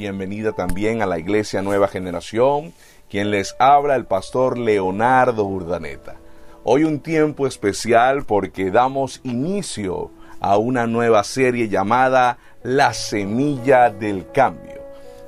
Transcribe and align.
bienvenida 0.00 0.52
también 0.52 1.02
a 1.02 1.06
la 1.06 1.18
Iglesia 1.18 1.60
Nueva 1.60 1.86
Generación, 1.86 2.72
quien 3.10 3.30
les 3.30 3.54
habla 3.58 3.96
el 3.96 4.06
pastor 4.06 4.56
Leonardo 4.56 5.44
Urdaneta. 5.44 6.16
Hoy 6.64 6.84
un 6.84 7.00
tiempo 7.00 7.46
especial 7.46 8.24
porque 8.24 8.70
damos 8.70 9.20
inicio 9.24 10.10
a 10.40 10.56
una 10.56 10.86
nueva 10.86 11.22
serie 11.22 11.68
llamada 11.68 12.38
La 12.62 12.94
Semilla 12.94 13.90
del 13.90 14.30
Cambio. 14.32 14.80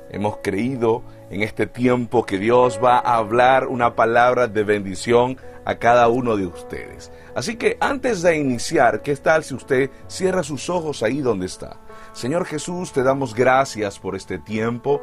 Hemos 0.09 0.37
creído 0.41 1.03
en 1.29 1.43
este 1.43 1.67
tiempo 1.67 2.25
que 2.25 2.39
Dios 2.39 2.79
va 2.83 2.97
a 2.97 3.17
hablar 3.17 3.67
una 3.67 3.93
palabra 3.93 4.47
de 4.47 4.63
bendición 4.63 5.37
a 5.65 5.75
cada 5.75 6.07
uno 6.07 6.35
de 6.35 6.47
ustedes. 6.47 7.11
Así 7.35 7.57
que 7.57 7.77
antes 7.79 8.23
de 8.23 8.37
iniciar, 8.37 9.03
¿qué 9.03 9.15
tal 9.17 9.43
si 9.43 9.53
usted 9.53 9.91
cierra 10.07 10.41
sus 10.41 10.67
ojos 10.67 11.03
ahí 11.03 11.21
donde 11.21 11.45
está? 11.45 11.77
Señor 12.13 12.45
Jesús, 12.45 12.93
te 12.93 13.01
damos 13.01 13.33
gracias 13.33 13.99
por 13.99 14.15
este 14.15 14.37
tiempo, 14.37 15.01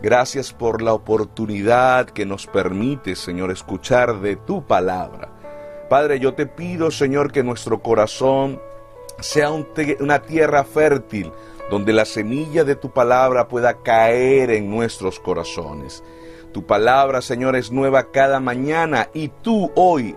gracias 0.00 0.52
por 0.52 0.80
la 0.80 0.94
oportunidad 0.94 2.06
que 2.06 2.24
nos 2.24 2.46
permite, 2.46 3.16
Señor, 3.16 3.50
escuchar 3.50 4.20
de 4.20 4.36
tu 4.36 4.64
palabra. 4.64 5.28
Padre, 5.90 6.20
yo 6.20 6.34
te 6.34 6.46
pido, 6.46 6.92
Señor, 6.92 7.32
que 7.32 7.42
nuestro 7.42 7.82
corazón 7.82 8.62
sea 9.18 9.50
una 9.50 10.22
tierra 10.22 10.62
fértil 10.62 11.32
donde 11.68 11.92
la 11.92 12.04
semilla 12.04 12.62
de 12.62 12.76
tu 12.76 12.90
palabra 12.92 13.48
pueda 13.48 13.82
caer 13.82 14.50
en 14.50 14.70
nuestros 14.70 15.18
corazones. 15.18 16.04
Tu 16.52 16.64
palabra, 16.64 17.22
Señor, 17.22 17.56
es 17.56 17.72
nueva 17.72 18.10
cada 18.12 18.38
mañana 18.38 19.08
y 19.14 19.28
tú 19.28 19.72
hoy 19.74 20.14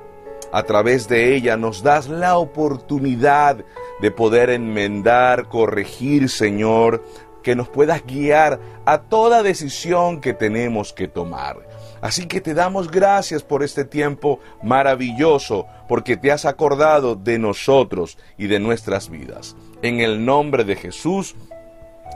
a 0.56 0.64
través 0.64 1.10
de 1.10 1.36
ella 1.36 1.58
nos 1.58 1.84
das 1.84 2.08
la 2.08 2.38
oportunidad 2.38 3.66
de 4.00 4.10
poder 4.10 4.50
enmendar, 4.50 5.50
corregir, 5.50 6.30
Señor, 6.30 7.04
que 7.44 7.58
nos 7.58 7.68
puedas 7.68 8.06
guiar 8.06 8.62
a 8.86 9.00
toda 9.00 9.44
decisión 9.44 10.22
que 10.22 10.34
tenemos 10.34 10.94
que 10.94 11.10
tomar. 11.10 11.58
Así 12.00 12.26
que 12.26 12.40
te 12.40 12.54
damos 12.54 12.90
gracias 12.90 13.44
por 13.44 13.64
este 13.64 13.84
tiempo 13.84 14.40
maravilloso, 14.64 15.68
porque 15.90 16.16
te 16.16 16.32
has 16.32 16.46
acordado 16.46 17.16
de 17.16 17.38
nosotros 17.38 18.18
y 18.38 18.48
de 18.48 18.62
nuestras 18.62 19.10
vidas. 19.10 19.58
En 19.82 20.00
el 20.00 20.24
nombre 20.24 20.64
de 20.64 20.78
Jesús, 20.78 21.36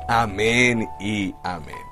amén 0.08 0.88
y 1.02 1.36
amén. 1.44 1.90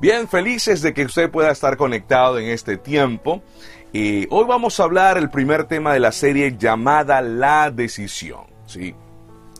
Bien, 0.00 0.28
felices 0.28 0.82
de 0.82 0.92
que 0.92 1.06
usted 1.06 1.30
pueda 1.30 1.50
estar 1.50 1.78
conectado 1.78 2.38
en 2.38 2.50
este 2.50 2.76
tiempo 2.76 3.42
hoy 4.30 4.44
vamos 4.46 4.78
a 4.78 4.84
hablar 4.84 5.18
el 5.18 5.30
primer 5.30 5.64
tema 5.64 5.92
de 5.92 6.00
la 6.00 6.12
serie 6.12 6.56
llamada 6.56 7.20
La 7.20 7.70
Decisión. 7.70 8.44
¿sí? 8.66 8.94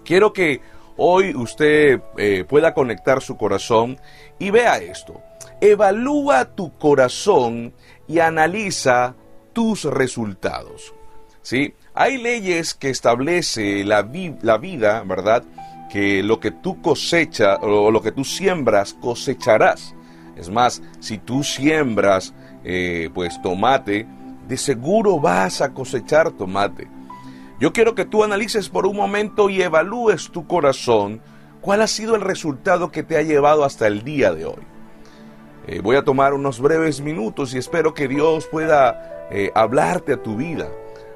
Quiero 0.05 0.33
que 0.33 0.61
hoy 0.97 1.35
usted 1.35 2.01
eh, 2.17 2.45
pueda 2.49 2.75
conectar 2.75 3.23
su 3.23 3.37
corazón 3.37 3.99
y 4.39 4.51
vea 4.51 4.79
esto. 4.79 5.21
Evalúa 5.61 6.45
tu 6.55 6.77
corazón 6.79 7.73
y 8.07 8.21
analiza 8.21 9.15
tus 9.53 9.85
resultados. 9.85 10.95
¿sí? 11.43 11.75
Hay 11.95 12.19
leyes 12.19 12.75
que 12.75 12.91
establece 12.91 13.85
la, 13.85 14.03
vida, 14.03 15.03
¿verdad? 15.05 15.43
Que 15.91 16.23
lo 16.23 16.39
que 16.39 16.51
tú 16.51 16.81
cosechas 16.81 17.59
o 17.63 17.91
lo 17.91 18.03
que 18.03 18.13
tú 18.13 18.25
siembras 18.25 18.95
cosecharás. 18.95 19.95
Es 20.37 20.49
más, 20.49 20.83
si 21.01 21.19
tú 21.19 21.43
siembras 21.43 22.35
eh, 22.63 23.11
pues 23.15 23.41
tomate, 23.43 24.07
de 24.49 24.57
seguro 24.57 25.21
vas 25.21 25.61
a 25.61 25.73
cosechar 25.75 26.33
tomate. 26.33 26.89
Yo 27.61 27.73
quiero 27.73 27.95
que 27.95 28.05
tú 28.05 28.25
analices 28.25 28.69
por 28.69 28.87
un 28.87 28.97
momento 28.97 29.51
y 29.51 29.63
evalúes 29.63 30.31
tu 30.31 30.47
corazón 30.47 31.21
cuál 31.61 31.83
ha 31.83 31.87
sido 31.87 32.15
el 32.15 32.23
resultado 32.23 32.91
que 32.91 33.03
te 33.03 33.17
ha 33.17 33.23
llevado 33.23 33.65
hasta 33.65 33.87
el 33.87 34.03
día 34.05 34.33
de 34.33 34.47
hoy. 34.47 34.63
Eh, 35.67 35.81
voy 35.83 35.97
a 35.97 36.05
tomar 36.05 36.33
unos 36.33 36.61
breves 36.61 37.01
minutos 37.01 37.53
y 37.53 37.59
espero 37.59 37.93
que 37.93 38.09
Dios 38.09 38.47
pueda 38.47 39.27
eh, 39.31 39.51
hablarte 39.55 40.15
a 40.15 40.23
tu 40.23 40.37
vida 40.37 40.69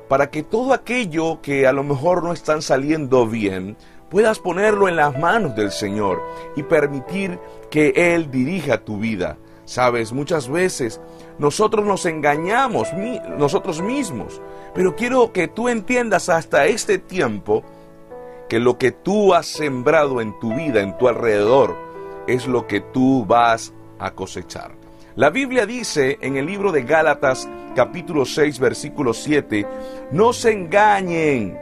para 0.08 0.28
que 0.28 0.42
todo 0.42 0.74
aquello 0.74 1.40
que 1.40 1.66
a 1.66 1.72
lo 1.72 1.84
mejor 1.84 2.22
no 2.22 2.34
están 2.34 2.60
saliendo 2.60 3.26
bien, 3.26 3.78
puedas 4.10 4.40
ponerlo 4.40 4.86
en 4.86 4.96
las 4.96 5.18
manos 5.18 5.56
del 5.56 5.70
Señor 5.70 6.20
y 6.54 6.64
permitir 6.64 7.38
que 7.70 7.94
Él 7.96 8.30
dirija 8.30 8.84
tu 8.84 8.98
vida. 8.98 9.38
Sabes, 9.72 10.12
muchas 10.12 10.50
veces 10.50 11.00
nosotros 11.38 11.86
nos 11.86 12.04
engañamos 12.04 12.88
nosotros 13.38 13.80
mismos, 13.80 14.42
pero 14.74 14.94
quiero 14.94 15.32
que 15.32 15.48
tú 15.48 15.70
entiendas 15.70 16.28
hasta 16.28 16.66
este 16.66 16.98
tiempo 16.98 17.64
que 18.50 18.60
lo 18.60 18.76
que 18.76 18.92
tú 18.92 19.32
has 19.32 19.46
sembrado 19.46 20.20
en 20.20 20.38
tu 20.40 20.54
vida, 20.54 20.82
en 20.82 20.98
tu 20.98 21.08
alrededor, 21.08 21.74
es 22.26 22.46
lo 22.46 22.66
que 22.66 22.82
tú 22.82 23.24
vas 23.24 23.72
a 23.98 24.10
cosechar. 24.10 24.72
La 25.16 25.30
Biblia 25.30 25.64
dice 25.64 26.18
en 26.20 26.36
el 26.36 26.44
libro 26.44 26.70
de 26.70 26.82
Gálatas 26.82 27.48
capítulo 27.74 28.26
6 28.26 28.58
versículo 28.58 29.14
7, 29.14 29.66
no 30.10 30.34
se 30.34 30.52
engañen, 30.52 31.58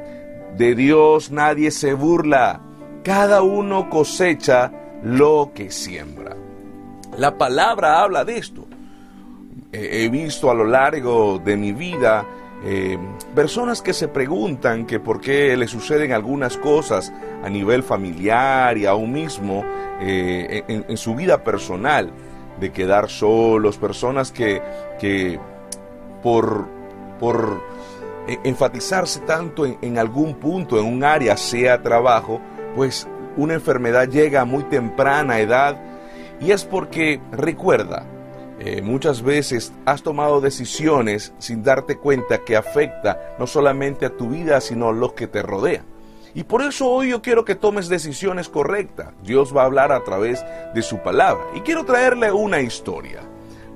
de 0.57 0.75
Dios 0.75 1.31
nadie 1.31 1.71
se 1.71 1.95
burla, 1.95 2.61
cada 3.05 3.43
uno 3.43 3.89
cosecha 3.89 4.73
lo 5.01 5.53
que 5.55 5.71
siembra. 5.71 6.35
La 7.21 7.37
palabra 7.37 8.01
habla 8.01 8.25
de 8.25 8.39
esto. 8.39 8.67
he 9.73 10.09
visto 10.09 10.51
a 10.51 10.55
lo 10.55 10.65
largo 10.65 11.39
de 11.39 11.55
mi 11.55 11.75
vida 11.75 12.25
eh, 12.65 12.97
personas 13.35 13.83
que 13.83 13.93
se 13.93 14.09
preguntan 14.09 14.87
que 14.87 15.01
por 15.01 15.21
qué 15.21 15.55
le 15.55 15.69
suceden 15.69 16.13
algunas 16.13 16.57
cosas 16.57 17.13
a 17.45 17.51
nivel 17.51 17.83
familiar 17.83 18.79
y 18.79 18.87
aún 18.87 19.13
mismo 19.13 19.63
eh, 20.01 20.65
en, 20.67 20.97
su 20.97 21.15
vida 21.15 21.45
personal, 21.45 22.11
de 22.59 22.73
quedar 22.73 23.11
solos, 23.11 23.77
personas 23.77 24.33
que, 24.33 24.63
que 24.99 25.39
por, 26.23 26.69
por 27.19 27.63
e, 28.29 28.39
enfatizarse 28.45 29.21
tanto 29.21 29.67
en, 29.67 29.77
en 29.83 29.99
algún 29.99 30.37
punto, 30.37 30.79
en 30.79 30.87
un 30.87 31.05
área, 31.05 31.37
sea 31.37 31.83
trabajo, 31.83 32.41
pues 32.75 33.07
una 33.37 33.53
enfermedad 33.53 34.09
llega 34.09 34.41
a 34.41 34.47
muy 34.47 34.63
temprana 34.65 35.39
edad 35.39 35.90
y 36.41 36.53
es 36.53 36.65
porque, 36.65 37.21
recuerda, 37.33 38.07
eh, 38.59 38.83
muchas 38.83 39.23
veces 39.23 39.73
has 39.87 40.03
tomado 40.03 40.41
decisiones 40.41 41.33
sin 41.39 41.63
darte 41.63 41.97
cuenta 41.97 42.45
que 42.45 42.57
afecta 42.57 43.35
no 43.39 43.47
solamente 43.47 44.07
a 44.07 44.17
tu 44.17 44.29
vida, 44.29 44.61
sino 44.61 44.89
a 44.89 44.93
los 44.93 45.15
que 45.15 45.27
te 45.27 45.43
rodean. 45.43 45.85
Y 46.35 46.45
por 46.45 46.63
eso 46.63 46.89
hoy 46.89 47.11
yo 47.11 47.23
quiero 47.23 47.45
que 47.45 47.55
tomes 47.55 47.89
decisiones 47.89 48.49
correctas. 48.49 49.15
Dios 49.23 49.57
va 49.57 49.63
a 49.63 49.67
hablar 49.67 49.93
a 49.93 50.05
través 50.05 50.45
de 50.75 50.83
su 50.83 50.99
palabra. 50.99 51.43
Y 51.55 51.61
quiero 51.61 51.85
traerle 51.85 52.31
una 52.33 52.61
historia. 52.61 53.21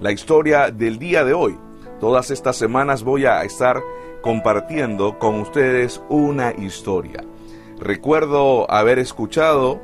La 0.01 0.13
historia 0.13 0.71
del 0.71 0.99
día 0.99 1.25
de 1.25 1.35
hoy. 1.35 1.59
Todas 1.99 2.31
estas 2.31 2.57
semanas 2.57 3.03
voy 3.03 3.27
a 3.27 3.43
estar 3.43 3.83
compartiendo 4.23 5.19
con 5.19 5.41
ustedes 5.41 6.01
una 6.09 6.53
historia. 6.53 7.25
Recuerdo 7.79 8.71
haber 8.71 8.99
escuchado, 8.99 9.81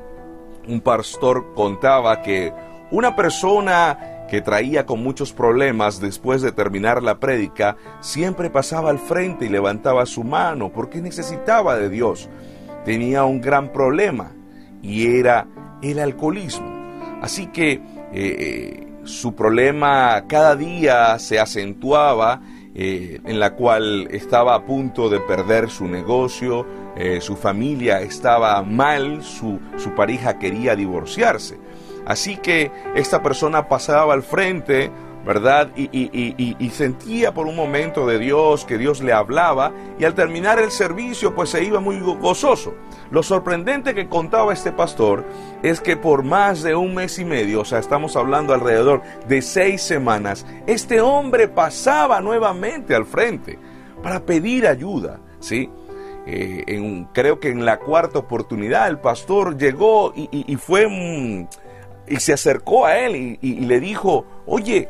un 0.68 0.80
pastor 0.80 1.54
contaba 1.54 2.22
que 2.22 2.52
una 2.90 3.14
persona 3.16 4.26
que 4.30 4.40
traía 4.40 4.86
con 4.86 5.02
muchos 5.02 5.32
problemas 5.32 6.00
después 6.00 6.40
de 6.40 6.52
terminar 6.52 7.02
la 7.02 7.18
prédica 7.18 7.76
siempre 8.00 8.48
pasaba 8.48 8.90
al 8.90 9.00
frente 9.00 9.46
y 9.46 9.48
levantaba 9.48 10.06
su 10.06 10.22
mano 10.22 10.72
porque 10.72 11.00
necesitaba 11.00 11.76
de 11.76 11.88
Dios. 11.88 12.28
Tenía 12.84 13.24
un 13.24 13.40
gran 13.40 13.72
problema 13.72 14.32
y 14.82 15.18
era 15.18 15.48
el 15.82 15.98
alcoholismo. 15.98 16.68
Así 17.20 17.48
que 17.48 17.72
eh, 17.72 17.80
eh, 18.12 18.86
su 19.04 19.34
problema 19.34 20.24
cada 20.28 20.56
día 20.56 21.18
se 21.18 21.38
acentuaba, 21.38 22.40
eh, 22.74 23.20
en 23.24 23.40
la 23.40 23.54
cual 23.54 24.08
estaba 24.12 24.54
a 24.54 24.64
punto 24.64 25.08
de 25.08 25.20
perder 25.20 25.70
su 25.70 25.86
negocio, 25.86 26.66
su 27.20 27.36
familia 27.36 28.02
estaba 28.02 28.60
mal, 28.62 29.22
su, 29.22 29.58
su 29.78 29.94
pareja 29.94 30.38
quería 30.38 30.76
divorciarse. 30.76 31.56
Así 32.06 32.36
que 32.36 32.70
esta 32.94 33.22
persona 33.22 33.68
pasaba 33.68 34.14
al 34.14 34.22
frente, 34.22 34.90
¿verdad? 35.24 35.70
Y, 35.76 36.70
sentía 36.70 37.32
por 37.34 37.46
un 37.46 37.56
momento 37.56 38.06
de 38.06 38.18
Dios, 38.18 38.64
que 38.64 38.78
Dios 38.78 39.02
le 39.02 39.12
hablaba, 39.12 39.72
y 39.98 40.04
al 40.04 40.14
terminar 40.14 40.58
el 40.58 40.70
servicio, 40.70 41.34
pues 41.34 41.50
se 41.50 41.62
iba 41.62 41.80
muy 41.80 42.00
gozoso. 42.00 42.74
Lo 43.10 43.22
sorprendente 43.22 43.94
que 43.94 44.08
contaba 44.08 44.52
este 44.52 44.72
pastor 44.72 45.24
es 45.62 45.80
que 45.80 45.96
por 45.96 46.22
más 46.22 46.62
de 46.62 46.74
un 46.74 46.94
mes 46.94 47.18
y 47.18 47.24
medio, 47.24 47.60
o 47.60 47.64
sea, 47.64 47.78
estamos 47.80 48.16
hablando 48.16 48.54
alrededor 48.54 49.02
de 49.28 49.42
seis 49.42 49.82
semanas, 49.82 50.46
este 50.66 51.00
hombre 51.00 51.48
pasaba 51.48 52.20
nuevamente 52.20 52.94
al 52.94 53.04
frente 53.04 53.58
para 54.02 54.20
pedir 54.20 54.66
ayuda, 54.66 55.18
¿sí? 55.40 55.68
Eh, 56.26 57.04
creo 57.12 57.40
que 57.40 57.48
en 57.48 57.64
la 57.64 57.78
cuarta 57.78 58.18
oportunidad 58.18 58.88
el 58.88 58.98
pastor 58.98 59.56
llegó 59.56 60.12
y, 60.14 60.56
fue 60.56 60.86
y 62.10 62.16
se 62.18 62.32
acercó 62.32 62.84
a 62.84 62.98
él 62.98 63.38
y, 63.40 63.60
le 63.60 63.78
dijo, 63.78 64.26
oye, 64.44 64.88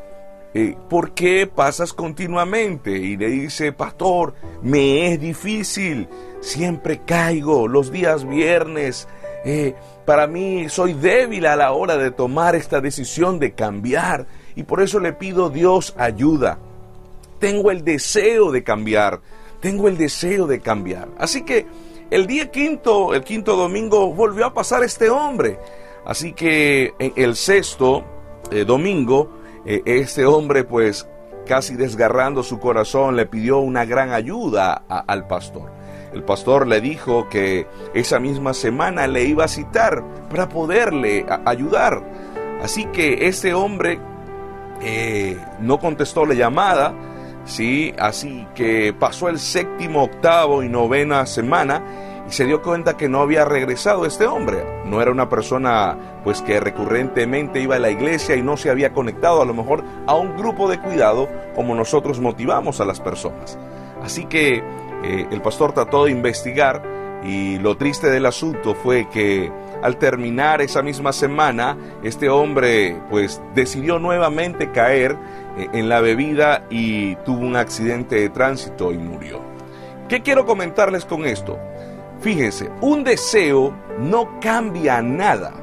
eh, 0.55 0.75
¿por 0.89 1.13
qué 1.13 1.47
pasas 1.47 1.93
continuamente? 1.93 2.93
Y 2.93 3.17
le 3.17 3.29
dice, 3.29 3.73
pastor, 3.73 4.35
me 4.63 5.13
es 5.13 5.21
difícil, 5.21 6.09
siempre 6.41 7.03
caigo 7.05 7.69
los 7.69 7.93
días 7.93 8.27
viernes, 8.27 9.07
eh, 9.45 9.75
para 10.07 10.27
mí 10.27 10.69
soy 10.71 10.95
débil 10.95 11.47
a 11.47 11.57
la 11.57 11.73
hora 11.73 11.99
de 11.99 12.11
tomar 12.11 12.57
esta 12.57 12.81
decisión 12.81 13.39
de 13.39 13.53
cambiar 13.53 14.27
y 14.57 14.63
por 14.63 14.83
eso 14.83 14.99
le 14.99 15.13
pido 15.13 15.51
Dios 15.51 15.95
ayuda. 15.99 16.59
Tengo 17.39 17.71
el 17.71 17.85
deseo 17.85 18.51
de 18.51 18.65
cambiar, 18.65 19.21
tengo 19.61 19.89
el 19.89 19.99
deseo 19.99 20.47
de 20.47 20.61
cambiar. 20.61 21.09
Así 21.19 21.43
que 21.43 21.67
el 22.11 22.27
día 22.27 22.51
quinto, 22.51 23.15
el 23.15 23.23
quinto 23.25 23.57
domingo, 23.57 24.13
volvió 24.13 24.47
a 24.47 24.55
pasar 24.55 24.83
este 24.83 25.11
hombre. 25.11 25.59
Así 26.05 26.33
que 26.33 26.95
el 26.99 27.37
sexto 27.37 28.05
eh, 28.51 28.65
domingo, 28.65 29.31
eh, 29.65 29.83
este 29.85 30.25
hombre 30.27 30.65
pues 30.65 31.09
casi 31.47 31.77
desgarrando 31.77 32.43
su 32.43 32.59
corazón 32.59 33.17
le 33.17 33.27
pidió 33.27 33.59
una 33.59 33.85
gran 33.85 34.13
ayuda 34.13 34.85
al 34.89 35.27
pastor. 35.27 35.71
El 36.13 36.25
pastor 36.25 36.67
le 36.67 36.81
dijo 36.81 37.29
que 37.29 37.67
esa 37.95 38.19
misma 38.19 38.55
semana 38.55 39.07
le 39.07 39.25
iba 39.25 39.45
a 39.45 39.49
citar 39.49 40.03
para 40.29 40.49
poderle 40.49 41.25
ayudar. 41.45 42.03
Así 42.63 42.85
que 42.87 43.27
este 43.27 43.55
hombre 43.55 44.01
eh, 44.83 45.39
no 45.61 45.79
contestó 45.79 46.27
la 46.27 46.35
llamada, 46.35 46.95
¿sí? 47.45 47.95
así 47.99 48.47
que 48.55 48.93
pasó 48.93 49.29
el 49.29 49.39
séptimo, 49.39 50.05
octavo 50.05 50.63
y 50.63 50.69
novena 50.69 51.27
semana 51.27 51.83
y 52.31 52.33
se 52.33 52.47
dio 52.47 52.63
cuenta 52.63 52.97
que 52.97 53.09
no 53.09 53.21
había 53.21 53.45
regresado 53.45 54.07
este 54.07 54.25
hombre. 54.25 54.65
No 54.85 55.03
era 55.03 55.11
una 55.11 55.29
persona 55.29 55.99
pues 56.23 56.43
que 56.43 56.61
recurrentemente 56.61 57.61
iba 57.61 57.75
a 57.75 57.81
la 57.81 57.91
iglesia 57.91 58.37
y 58.37 58.43
no 58.43 58.57
se 58.57 58.71
había 58.71 58.93
conectado 58.93 59.43
a 59.43 59.45
lo 59.45 59.53
mejor 59.53 59.83
a 60.07 60.15
un 60.15 60.37
grupo 60.37 60.71
de 60.71 60.79
cuidado 60.79 61.29
como 61.57 61.75
nosotros 61.75 62.21
motivamos 62.21 62.81
a 62.81 62.85
las 62.85 63.01
personas. 63.01 63.59
Así 64.01 64.27
que 64.27 64.63
eh, 65.03 65.27
el 65.29 65.43
pastor 65.43 65.73
trató 65.73 66.05
de 66.05 66.13
investigar 66.13 66.83
y 67.25 67.59
lo 67.59 67.77
triste 67.77 68.09
del 68.09 68.27
asunto 68.27 68.77
fue 68.77 69.09
que 69.09 69.51
al 69.83 69.97
terminar 69.97 70.61
esa 70.61 70.83
misma 70.83 71.13
semana, 71.13 71.77
este 72.05 72.29
hombre 72.29 72.97
pues 73.11 73.43
decidió 73.57 73.99
nuevamente 73.99 74.71
caer 74.71 75.17
eh, 75.59 75.69
en 75.73 75.89
la 75.89 76.01
bebida 76.01 76.65
y 76.71 77.17
tuvo 77.17 77.41
un 77.41 77.57
accidente 77.57 78.21
de 78.21 78.29
tránsito 78.29 78.93
y 78.93 78.99
murió. 78.99 79.41
¿Qué 80.09 80.23
quiero 80.23 80.47
comentarles 80.47 81.05
con 81.05 81.25
esto? 81.25 81.59
Fíjense, 82.21 82.71
un 82.83 83.03
deseo 83.03 83.75
no 83.99 84.39
cambia 84.41 85.01
nada. 85.01 85.55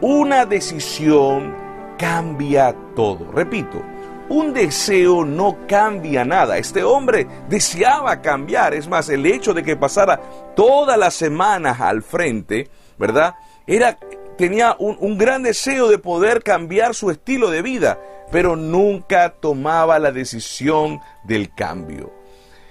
Una 0.00 0.46
decisión 0.46 1.54
cambia 1.98 2.74
todo. 2.94 3.30
Repito, 3.30 3.82
un 4.30 4.54
deseo 4.54 5.24
no 5.24 5.58
cambia 5.68 6.24
nada. 6.24 6.56
Este 6.56 6.82
hombre 6.82 7.26
deseaba 7.50 8.22
cambiar. 8.22 8.72
Es 8.72 8.88
más, 8.88 9.10
el 9.10 9.26
hecho 9.26 9.52
de 9.52 9.62
que 9.62 9.76
pasara 9.76 10.18
todas 10.54 10.98
las 10.98 11.12
semanas 11.12 11.78
al 11.78 12.02
frente, 12.02 12.70
¿verdad? 12.98 13.34
Era, 13.66 13.98
tenía 14.38 14.76
un, 14.78 14.96
un 14.98 15.18
gran 15.18 15.42
deseo 15.42 15.88
de 15.88 15.98
poder 15.98 16.42
cambiar 16.42 16.94
su 16.94 17.10
estilo 17.10 17.50
de 17.50 17.60
vida, 17.60 17.98
pero 18.32 18.56
nunca 18.56 19.34
tomaba 19.34 19.98
la 19.98 20.10
decisión 20.10 21.00
del 21.24 21.54
cambio. 21.54 22.15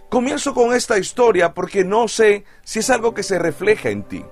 Comienzo 0.10 0.54
con 0.54 0.74
esta 0.74 0.98
historia 0.98 1.54
porque 1.54 1.84
no 1.84 2.08
sé 2.08 2.46
si 2.64 2.80
es 2.80 2.90
algo 2.90 3.14
que 3.14 3.24
se 3.24 3.40
refleja 3.40 3.90
en 3.90 4.04
ti. 4.04 4.24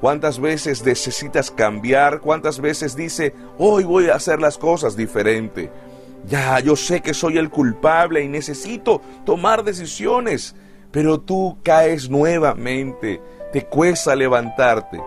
¿Cuántas 0.00 0.38
veces 0.38 0.84
necesitas 0.84 1.50
cambiar? 1.50 2.20
¿Cuántas 2.20 2.60
veces 2.60 2.94
dice, 2.94 3.34
hoy 3.56 3.84
voy 3.84 4.08
a 4.08 4.16
hacer 4.16 4.40
las 4.40 4.58
cosas 4.58 4.96
diferente? 4.96 5.70
Ya, 6.26 6.58
yo 6.60 6.76
sé 6.76 7.00
que 7.00 7.14
soy 7.14 7.38
el 7.38 7.48
culpable 7.48 8.22
y 8.22 8.28
necesito 8.28 9.00
tomar 9.24 9.62
decisiones, 9.62 10.54
pero 10.90 11.20
tú 11.20 11.58
caes 11.62 12.10
nuevamente, 12.10 13.20
te 13.52 13.66
cuesta 13.66 14.14
levantarte. 14.14 15.00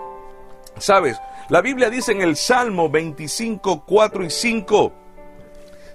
Sabes, 0.77 1.17
la 1.49 1.61
Biblia 1.61 1.89
dice 1.89 2.11
en 2.11 2.21
el 2.21 2.35
Salmo 2.35 2.89
25, 2.89 3.83
4 3.85 4.25
y 4.25 4.29
5, 4.29 4.93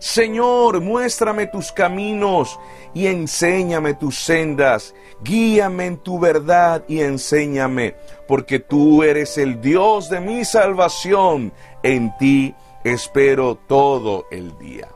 Señor, 0.02 0.80
muéstrame 0.80 1.46
tus 1.46 1.70
caminos 1.70 2.58
y 2.92 3.06
enséñame 3.06 3.94
tus 3.94 4.18
sendas, 4.18 4.96
guíame 5.22 5.86
en 5.86 5.96
tu 5.96 6.18
verdad 6.18 6.82
y 6.88 7.02
enséñame, 7.02 7.94
porque 8.26 8.58
tú 8.58 9.04
eres 9.04 9.38
el 9.38 9.60
Dios 9.60 10.10
de 10.10 10.18
mi 10.18 10.44
salvación, 10.44 11.52
en 11.84 12.12
ti 12.18 12.52
espero 12.82 13.54
todo 13.68 14.26
el 14.32 14.58
día. 14.58 14.88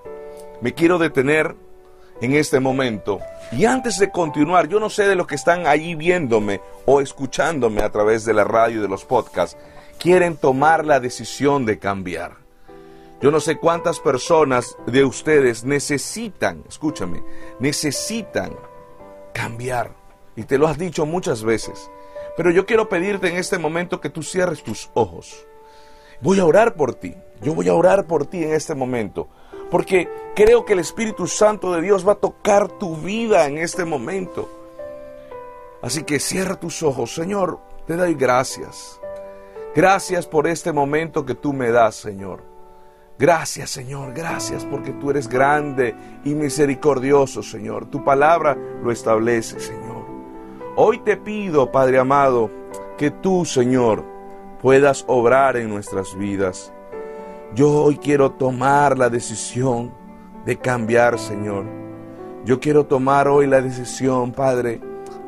Me 0.61 0.75
quiero 0.75 0.99
detener 0.99 1.55
en 2.21 2.35
este 2.35 2.59
momento. 2.59 3.21
Y 3.53 3.65
antes 3.65 4.01
de 4.01 4.11
continuar, 4.11 4.67
yo 4.67 4.81
no 4.81 4.91
sé 4.91 5.07
de 5.07 5.15
los 5.15 5.29
que 5.29 5.37
están 5.37 5.69
ahí 5.69 5.95
viéndome 5.95 6.61
o 6.85 7.01
escuchándome 7.01 7.81
a 7.81 7.93
través 7.93 8.25
de 8.25 8.35
la 8.35 8.43
radio 8.43 8.81
y 8.81 8.83
de 8.83 8.89
los 8.89 9.05
podcasts, 9.05 9.57
quieren 10.01 10.37
tomar 10.37 10.85
la 10.85 10.99
decisión 10.99 11.65
de 11.65 11.79
cambiar. 11.79 12.46
Yo 13.21 13.31
no 13.31 13.41
sé 13.41 13.59
cuántas 13.59 14.01
personas 14.01 14.77
de 14.87 15.05
ustedes 15.05 15.65
necesitan, 15.65 16.65
escúchame, 16.69 17.23
necesitan 17.59 18.57
cambiar. 19.33 19.95
Y 20.37 20.45
te 20.45 20.59
lo 20.59 20.67
has 20.67 20.79
dicho 20.79 21.07
muchas 21.07 21.43
veces. 21.43 21.91
Pero 22.37 22.51
yo 22.51 22.67
quiero 22.67 22.89
pedirte 22.89 23.29
en 23.29 23.37
este 23.37 23.59
momento 23.59 24.01
que 24.01 24.11
tú 24.11 24.23
cierres 24.23 24.63
tus 24.63 24.91
ojos. 24.95 25.47
Voy 26.21 26.39
a 26.41 26.45
orar 26.45 26.75
por 26.75 26.95
ti. 26.95 27.15
Yo 27.41 27.55
voy 27.55 27.69
a 27.69 27.75
orar 27.75 28.07
por 28.07 28.27
ti 28.27 28.45
en 28.45 28.53
este 28.53 28.75
momento 28.75 29.29
porque 29.71 30.09
creo 30.35 30.65
que 30.65 30.75
el 30.75 30.79
Espíritu 30.79 31.27
Santo 31.27 31.73
de 31.73 31.83
Dios 31.83 32.07
va 32.07 32.13
a 32.13 32.17
tocar 32.17 32.69
tu 32.69 32.97
vida 32.97 33.47
en 33.47 33.59
este 33.59 33.85
momento. 33.85 34.49
Así 35.83 36.05
que 36.05 36.21
cierra 36.21 36.59
tus 36.59 36.83
ojos, 36.83 37.15
Señor, 37.15 37.59
te 37.87 37.97
doy 37.97 38.15
gracias. 38.15 39.01
Gracias 39.75 40.27
por 40.27 40.47
este 40.47 40.73
momento 40.73 41.27
que 41.27 41.35
tú 41.35 41.53
me 41.53 41.71
das, 41.71 41.97
Señor. 41.97 42.43
Gracias, 43.19 43.71
Señor, 43.71 44.13
gracias 44.13 44.67
porque 44.67 44.93
tú 44.93 45.11
eres 45.11 45.27
grande 45.27 45.95
y 46.23 46.35
misericordioso, 46.35 47.43
Señor. 47.43 47.87
Tu 47.87 48.05
palabra 48.05 48.59
lo 48.83 48.93
establece, 48.93 49.59
Señor. 49.59 50.05
Hoy 50.77 50.99
te 50.99 51.17
pido, 51.17 51.73
Padre 51.73 51.99
amado, 51.99 52.51
que 52.99 53.11
tú, 53.11 53.47
Señor, 53.47 54.05
puedas 54.61 55.03
obrar 55.09 55.57
en 55.57 55.71
nuestras 55.71 56.15
vidas. 56.15 56.75
Yo 57.55 57.71
hoy 57.71 57.97
quiero 57.97 58.33
tomar 58.33 58.99
la 58.99 59.09
decisión 59.09 59.95
de 60.45 60.59
cambiar, 60.59 61.19
Señor. 61.19 61.65
Yo 62.45 62.61
quiero 62.61 62.85
tomar 62.85 63.29
hoy 63.29 63.47
la 63.47 63.63
decisión, 63.63 64.33
Padre, 64.33 64.79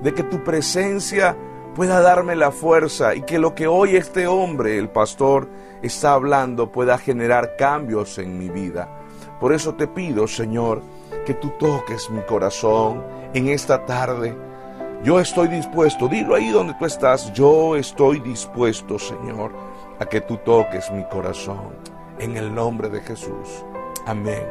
de 0.03 0.13
que 0.13 0.23
tu 0.23 0.45
presencia 0.45 1.35
pueda 1.75 2.01
darme 2.01 2.37
la 2.37 2.51
fuerza 2.51 3.15
y 3.15 3.23
que 3.23 3.39
lo 3.39 3.55
que 3.55 3.67
hoy 3.67 3.97
este 3.97 4.27
hombre, 4.27 4.77
el 4.77 4.91
pastor, 4.91 5.49
está 5.83 6.13
hablando 6.13 6.73
pueda 6.73 6.99
generar 6.99 7.57
cambios 7.57 8.19
en 8.19 8.39
mi 8.39 8.49
vida. 8.49 8.89
Por 9.41 9.53
eso 9.53 9.75
te 9.75 9.87
pido, 9.87 10.27
Señor, 10.27 10.83
que 11.25 11.35
tú 11.35 11.51
toques 11.59 12.11
mi 12.11 12.23
corazón 12.23 13.05
en 13.35 13.49
esta 13.49 13.85
tarde. 13.85 14.37
Yo 15.05 15.21
estoy 15.21 15.49
dispuesto, 15.49 16.09
dilo 16.09 16.35
ahí 16.35 16.51
donde 16.51 16.75
tú 16.75 16.87
estás, 16.87 17.33
yo 17.33 17.77
estoy 17.77 18.19
dispuesto, 18.21 18.99
Señor, 18.99 19.53
a 20.01 20.07
que 20.07 20.21
tú 20.21 20.39
toques 20.39 20.91
mi 20.91 21.05
corazón 21.05 21.77
en 22.19 22.37
el 22.37 22.53
nombre 22.53 22.89
de 22.89 23.01
Jesús. 23.01 23.65
Amén. 24.07 24.45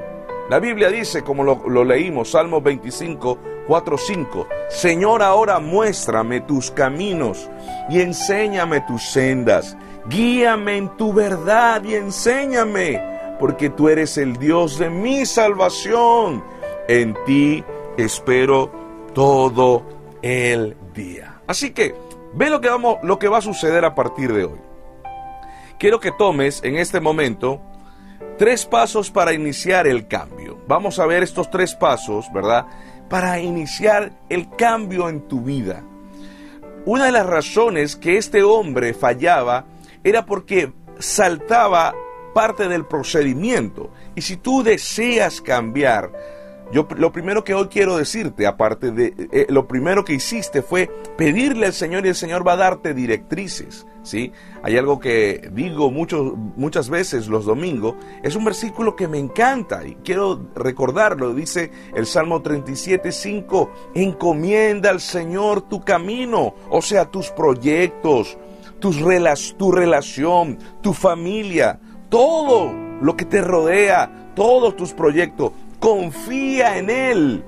La 0.49 0.59
Biblia 0.59 0.89
dice, 0.89 1.23
como 1.23 1.43
lo, 1.43 1.83
leímos, 1.83 2.31
Salmo 2.31 2.61
25, 2.61 3.37
4, 3.67 3.97
5, 3.97 4.47
Señor, 4.69 5.21
ahora 5.21 5.59
muéstrame 5.59 6.39
tus 6.39 6.71
caminos 6.71 7.49
y 7.89 7.99
enséñame 7.99 8.79
tus 8.81 9.03
sendas. 9.09 9.75
Guíame 10.09 10.77
en 10.77 10.97
tu 10.97 11.13
verdad 11.13 11.83
y 11.83 11.95
enséñame, 11.95 13.01
porque 13.39 13.69
tú 13.69 13.89
eres 13.89 14.17
el 14.17 14.37
Dios 14.37 14.79
de 14.79 14.89
mi 14.89 15.25
salvación. 15.25 16.43
En 16.87 17.15
ti 17.25 17.63
espero 17.97 18.71
todo 19.13 19.83
el 20.21 20.77
día. 20.93 21.41
Así 21.47 21.71
que, 21.71 21.95
ve 22.33 22.49
lo 22.49 22.61
que, 22.61 22.69
vamos, 22.69 22.97
lo 23.03 23.19
que 23.19 23.27
va 23.27 23.39
a 23.39 23.41
suceder 23.41 23.83
a 23.85 23.95
partir 23.95 24.33
de 24.33 24.45
hoy 24.45 24.67
quiero 25.77 25.99
que 25.99 26.11
tomes 26.11 26.63
en 26.63 26.77
este 26.77 26.99
momento 26.99 27.61
tres 28.37 28.65
pasos 28.65 29.11
para 29.11 29.33
iniciar 29.33 29.87
el 29.87 30.07
cambio. 30.07 30.59
Vamos 30.67 30.99
a 30.99 31.05
ver 31.05 31.23
estos 31.23 31.49
tres 31.49 31.75
pasos, 31.75 32.31
¿verdad? 32.33 32.65
Para 33.09 33.39
iniciar 33.39 34.11
el 34.29 34.49
cambio 34.49 35.09
en 35.09 35.27
tu 35.27 35.41
vida. 35.41 35.83
Una 36.85 37.05
de 37.05 37.11
las 37.11 37.25
razones 37.25 37.95
que 37.95 38.17
este 38.17 38.43
hombre 38.43 38.93
fallaba 38.93 39.65
era 40.07 40.25
porque 40.25 40.73
saltaba 40.99 41.93
parte 42.33 42.67
del 42.67 42.85
procedimiento. 42.85 43.91
Y 44.15 44.21
si 44.21 44.37
tú 44.37 44.63
deseas 44.63 45.41
cambiar, 45.41 46.11
yo 46.71 46.87
lo 46.97 47.11
primero 47.11 47.43
que 47.43 47.53
hoy 47.53 47.67
quiero 47.67 47.97
decirte, 47.97 48.45
aparte 48.45 48.91
de 48.91 49.13
eh, 49.31 49.47
lo 49.49 49.67
primero 49.67 50.03
que 50.03 50.13
hiciste 50.13 50.61
fue 50.61 50.89
pedirle 51.17 51.65
al 51.65 51.73
Señor 51.73 52.05
y 52.05 52.09
el 52.09 52.15
Señor 52.15 52.45
va 52.45 52.53
a 52.53 52.57
darte 52.57 52.93
directrices, 52.93 53.87
¿sí? 54.03 54.33
Hay 54.63 54.77
algo 54.77 54.99
que 54.99 55.49
digo 55.53 55.89
muchas 55.91 56.89
veces 56.89 57.27
los 57.27 57.45
domingos, 57.45 57.95
es 58.21 58.35
un 58.35 58.43
versículo 58.43 58.97
que 58.97 59.07
me 59.07 59.17
encanta 59.17 59.87
y 59.87 59.95
quiero 60.03 60.47
recordarlo, 60.55 61.33
dice 61.33 61.71
el 61.95 62.05
Salmo 62.05 62.41
37, 62.41 63.13
5, 63.13 63.71
encomienda 63.95 64.89
al 64.89 64.99
Señor 64.99 65.61
tu 65.61 65.81
camino, 65.81 66.53
o 66.69 66.81
sea, 66.81 67.05
tus 67.05 67.29
proyectos, 67.29 68.37
tus 68.79 68.97
tu 69.57 69.71
relación, 69.71 70.57
tu 70.81 70.93
familia, 70.93 71.79
todo 72.09 72.73
lo 73.01 73.15
que 73.15 73.25
te 73.25 73.41
rodea, 73.41 74.31
todos 74.35 74.75
tus 74.75 74.93
proyectos. 74.93 75.51
Confía 75.79 76.77
en 76.77 76.89
Él. 76.89 77.43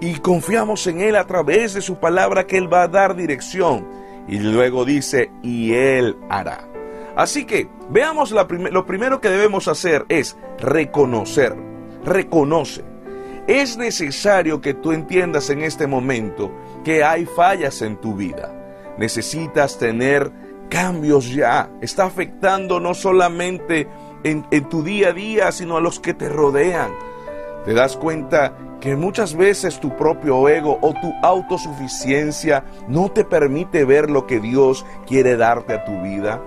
Y 0.00 0.14
confiamos 0.14 0.86
en 0.86 1.00
Él 1.00 1.16
a 1.16 1.26
través 1.26 1.74
de 1.74 1.80
su 1.80 1.96
palabra 1.96 2.46
que 2.46 2.58
Él 2.58 2.72
va 2.72 2.82
a 2.82 2.88
dar 2.88 3.14
dirección. 3.14 3.86
Y 4.28 4.38
luego 4.38 4.84
dice, 4.84 5.30
y 5.42 5.74
Él 5.74 6.16
hará. 6.28 6.68
Así 7.14 7.44
que 7.44 7.68
veamos 7.90 8.32
lo 8.32 8.86
primero 8.86 9.20
que 9.20 9.28
debemos 9.28 9.68
hacer 9.68 10.04
es 10.08 10.36
reconocer. 10.58 11.54
Reconoce. 12.04 12.84
Es 13.46 13.76
necesario 13.76 14.60
que 14.60 14.74
tú 14.74 14.92
entiendas 14.92 15.50
en 15.50 15.62
este 15.62 15.86
momento 15.86 16.50
que 16.84 17.02
hay 17.04 17.26
fallas 17.26 17.82
en 17.82 17.96
tu 17.96 18.14
vida. 18.14 18.61
Necesitas 18.98 19.78
tener 19.78 20.30
cambios 20.68 21.32
ya. 21.32 21.70
Está 21.80 22.04
afectando 22.04 22.80
no 22.80 22.94
solamente 22.94 23.88
en, 24.24 24.44
tu 24.68 24.82
día 24.82 25.08
a 25.08 25.12
día, 25.12 25.52
sino 25.52 25.76
a 25.76 25.80
los 25.80 26.00
que 26.00 26.14
te 26.14 26.28
rodean. 26.28 26.92
Te 27.64 27.74
das 27.74 27.96
cuenta 27.96 28.56
que 28.80 28.96
muchas 28.96 29.36
veces 29.36 29.78
tu 29.78 29.96
propio 29.96 30.48
ego 30.48 30.78
o 30.80 30.92
tu 30.94 31.12
autosuficiencia 31.22 32.64
no 32.88 33.10
te 33.10 33.24
permite 33.24 33.84
ver 33.84 34.10
lo 34.10 34.26
que 34.26 34.40
Dios 34.40 34.84
quiere 35.06 35.36
darte 35.36 35.74
a 35.74 35.84
tu 35.84 36.00
vida. 36.00 36.40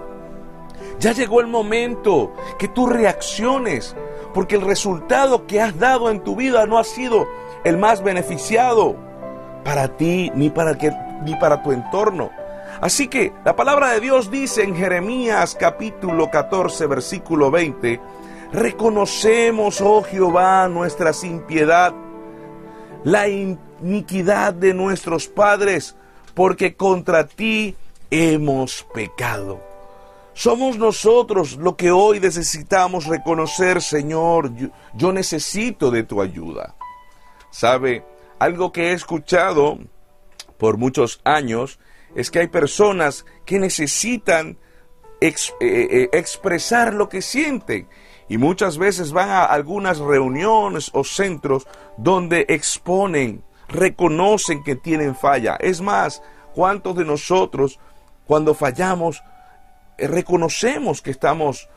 Ya 1.00 1.12
llegó 1.14 1.40
el 1.40 1.48
momento 1.48 2.34
que 2.58 2.68
tú 2.68 2.88
reacciones, 2.88 3.96
porque 4.34 4.56
el 4.56 4.62
resultado 4.62 5.46
que 5.46 5.62
has 5.62 5.78
dado 5.78 6.10
en 6.10 6.22
tu 6.22 6.36
vida 6.36 6.66
no 6.66 6.78
ha 6.78 6.84
sido 6.84 7.28
el 7.64 7.78
más 7.78 8.04
beneficiado 8.04 8.96
para 9.64 9.88
ti 9.98 10.32
ni 10.36 10.50
para, 10.50 10.78
que, 10.78 10.92
ni 11.24 11.36
para 11.36 11.62
tu 11.64 11.72
entorno. 11.72 12.32
Así 12.82 13.08
que 13.08 13.32
la 13.46 13.56
palabra 13.56 13.92
de 13.92 14.02
Dios 14.02 14.30
dice 14.30 14.64
en 14.64 14.76
Jeremías 14.76 15.56
capítulo 15.58 16.30
14 16.30 16.88
versículo 16.88 17.50
20, 17.50 18.02
reconocemos, 18.52 19.82
oh 19.82 20.04
Jehová, 20.04 20.68
nuestra 20.68 21.12
impiedad, 21.24 21.94
la 23.04 23.28
iniquidad 23.28 24.54
de 24.54 24.74
nuestros 24.74 25.28
padres, 25.28 25.96
porque 26.34 26.76
contra 26.76 27.28
ti 27.28 27.76
hemos 28.12 28.86
pecado. 28.94 29.62
Somos 30.34 30.78
nosotros 30.78 31.56
lo 31.56 31.78
que 31.78 31.92
hoy 31.92 32.20
necesitamos 32.20 33.06
reconocer, 33.06 33.82
Señor, 33.82 34.54
yo, 34.56 34.68
yo 34.94 35.14
necesito 35.14 35.92
de 35.92 36.04
tu 36.04 36.22
ayuda. 36.22 36.76
¿Sabe? 37.52 38.04
Algo 38.38 38.74
que 38.74 38.90
he 38.90 38.92
escuchado 38.92 39.80
por 40.58 40.78
muchos 40.78 41.22
años 41.24 41.80
es 42.16 42.32
que 42.32 42.40
hay 42.40 42.48
personas 42.48 43.26
que 43.46 43.60
necesitan 43.60 44.58
eh, 45.22 45.34
eh, 45.60 46.10
expresar 46.14 46.94
lo 46.94 47.10
que 47.10 47.22
sienten 47.22 47.88
y 48.28 48.38
muchas 48.38 48.78
veces 48.78 49.12
van 49.12 49.30
a 49.30 49.44
algunas 49.46 50.00
reuniones 50.00 50.90
o 50.94 51.04
centros 51.04 51.68
donde 51.98 52.46
exponen, 52.50 53.44
reconocen 53.68 54.64
que 54.64 54.76
tienen 54.76 55.16
falla. 55.16 55.56
Es 55.60 55.82
más, 55.82 56.22
¿cuántos 56.54 56.96
de 56.96 57.06
nosotros 57.06 57.80
cuando 58.26 58.54
fallamos 58.54 59.24
eh, 59.98 60.08
reconocemos 60.08 61.02
que 61.02 61.12
estamos 61.12 61.70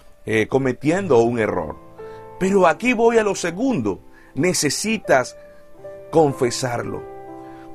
cometiendo 0.51 1.21
un 1.21 1.39
error? 1.39 1.77
Pero 2.39 2.67
aquí 2.67 2.93
voy 2.93 3.17
a 3.17 3.23
lo 3.23 3.35
segundo, 3.35 4.03
necesitas 4.35 5.39
confesarlo. 6.11 7.18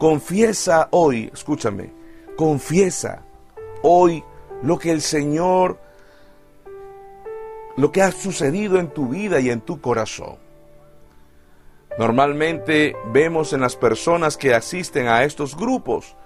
Confiesa 0.04 0.90
hoy, 0.92 1.32
escúchame, 1.34 1.90
Confiesa 2.36 3.24
hoy 3.84 4.22
lo 4.62 4.78
que 4.78 4.92
el 4.92 5.00
Señor, 5.02 5.80
lo 7.78 7.90
que 7.90 8.02
ha 8.02 8.12
sucedido 8.12 8.80
en 8.80 8.90
tu 8.90 9.08
vida 9.08 9.40
y 9.40 9.50
en 9.50 9.62
tu 9.62 9.80
corazón. 9.80 10.36
Normalmente 11.98 12.98
vemos 13.14 13.54
en 13.54 13.62
las 13.62 13.78
personas 13.78 14.36
que 14.36 14.54
asisten 14.54 15.08
a 15.08 15.24
estos 15.24 15.56
grupos 15.56 16.18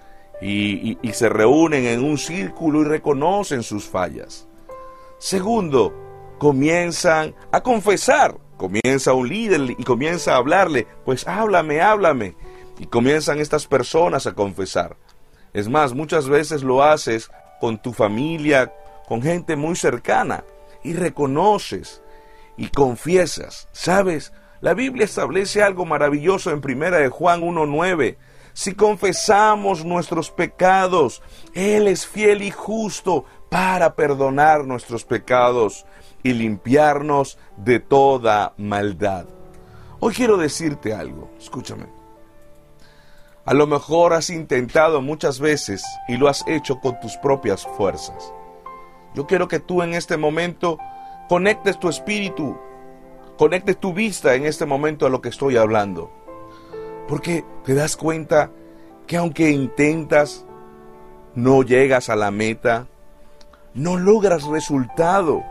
y, 0.41 0.97
se 1.13 1.29
reúnen 1.29 1.85
en 1.85 2.03
un 2.03 2.17
círculo 2.17 2.81
y 2.81 2.85
reconocen 2.85 3.61
sus 3.61 3.85
fallas. 3.85 4.47
Segundo, 5.19 5.93
comienzan 6.39 7.35
a 7.51 7.61
confesar. 7.61 8.39
Comienza 8.57 9.13
un 9.13 9.29
líder 9.29 9.69
y 9.77 9.83
comienza 9.83 10.33
a 10.33 10.37
hablarle, 10.37 10.87
pues 11.05 11.27
háblame, 11.27 11.79
háblame. 11.79 12.33
Y 12.79 12.85
comienzan 12.87 13.39
estas 13.39 13.67
personas 13.67 14.27
a 14.27 14.33
confesar. 14.33 14.95
Es 15.53 15.67
más, 15.69 15.93
muchas 15.93 16.29
veces 16.29 16.63
lo 16.63 16.83
haces 16.83 17.31
con 17.59 17.81
tu 17.81 17.93
familia, 17.93 18.73
con 19.07 19.21
gente 19.21 19.55
muy 19.55 19.75
cercana, 19.75 20.43
y 20.83 20.93
reconoces 20.93 22.01
y 22.57 22.67
confiesas. 22.67 23.67
¿Sabes? 23.71 24.33
La 24.61 24.73
Biblia 24.73 25.05
establece 25.05 25.61
algo 25.61 25.85
maravilloso 25.85 26.51
en 26.51 26.61
primera 26.61 26.97
de 26.97 27.09
Juan 27.09 27.41
1.9. 27.41 28.17
Si 28.53 28.73
confesamos 28.73 29.85
nuestros 29.85 30.31
pecados, 30.31 31.21
Él 31.53 31.87
es 31.87 32.07
fiel 32.07 32.41
y 32.41 32.51
justo 32.51 33.25
para 33.49 33.95
perdonar 33.95 34.65
nuestros 34.65 35.05
pecados 35.05 35.85
y 36.23 36.33
limpiarnos 36.33 37.37
de 37.57 37.79
toda 37.79 38.53
maldad. 38.57 39.25
Hoy 39.99 40.13
quiero 40.13 40.37
decirte 40.37 40.93
algo, 40.93 41.29
escúchame. 41.39 41.96
A 43.47 43.53
lo 43.53 43.65
mejor 43.65 44.11
has 44.11 44.29
intentado 44.29 45.01
muchas 45.01 45.39
veces 45.39 45.81
y 46.09 46.17
lo 46.17 46.27
has 46.27 46.43
hecho 46.47 46.81
con 46.81 46.99
tus 46.99 47.15
propias 47.15 47.65
fuerzas. 47.77 48.33
Yo 49.15 49.25
quiero 49.25 49.47
que 49.47 49.61
tú 49.61 49.81
en 49.81 49.93
este 49.93 50.17
momento 50.17 50.77
conectes 51.29 51.79
tu 51.79 51.87
espíritu, 51.87 52.57
conectes 53.37 53.77
tu 53.77 53.93
vista 53.93 54.35
en 54.35 54.45
este 54.45 54.65
momento 54.65 55.05
a 55.05 55.09
lo 55.09 55.21
que 55.21 55.29
estoy 55.29 55.55
hablando. 55.55 56.11
Porque 57.07 57.45
te 57.63 57.73
das 57.73 57.95
cuenta 57.95 58.51
que 59.07 59.15
aunque 59.15 59.49
intentas, 59.49 60.45
no 61.33 61.63
llegas 61.63 62.09
a 62.09 62.17
la 62.17 62.31
meta, 62.31 62.87
no 63.73 63.95
logras 63.95 64.43
resultado. 64.43 65.41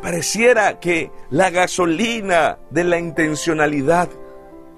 Pareciera 0.00 0.80
que 0.80 1.12
la 1.28 1.50
gasolina 1.50 2.56
de 2.70 2.84
la 2.84 2.98
intencionalidad 2.98 4.08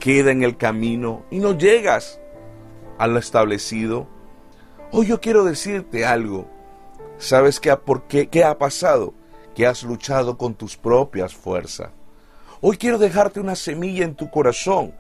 queda 0.01 0.33
en 0.33 0.43
el 0.43 0.57
camino 0.57 1.23
y 1.31 1.39
no 1.39 1.57
llegas 1.57 2.21
a 3.01 3.07
lo 3.07 3.19
establecido. 3.19 4.07
Hoy 4.93 5.07
yo 5.07 5.23
quiero 5.23 5.43
decirte 5.43 6.05
algo. 6.05 6.47
¿Sabes 7.17 7.59
qué, 7.59 7.75
por 7.75 8.03
qué, 8.03 8.29
qué 8.29 8.45
ha 8.45 8.59
pasado? 8.59 9.15
Que 9.55 9.67
has 9.67 9.83
luchado 9.85 10.37
con 10.37 10.55
tus 10.55 10.77
propias 10.77 11.35
fuerzas. 11.35 11.89
Hoy 12.61 12.77
quiero 12.77 12.99
dejarte 12.99 13.41
una 13.41 13.57
semilla 13.57 14.05
en 14.05 14.15
tu 14.15 14.31
corazón, 14.31 14.93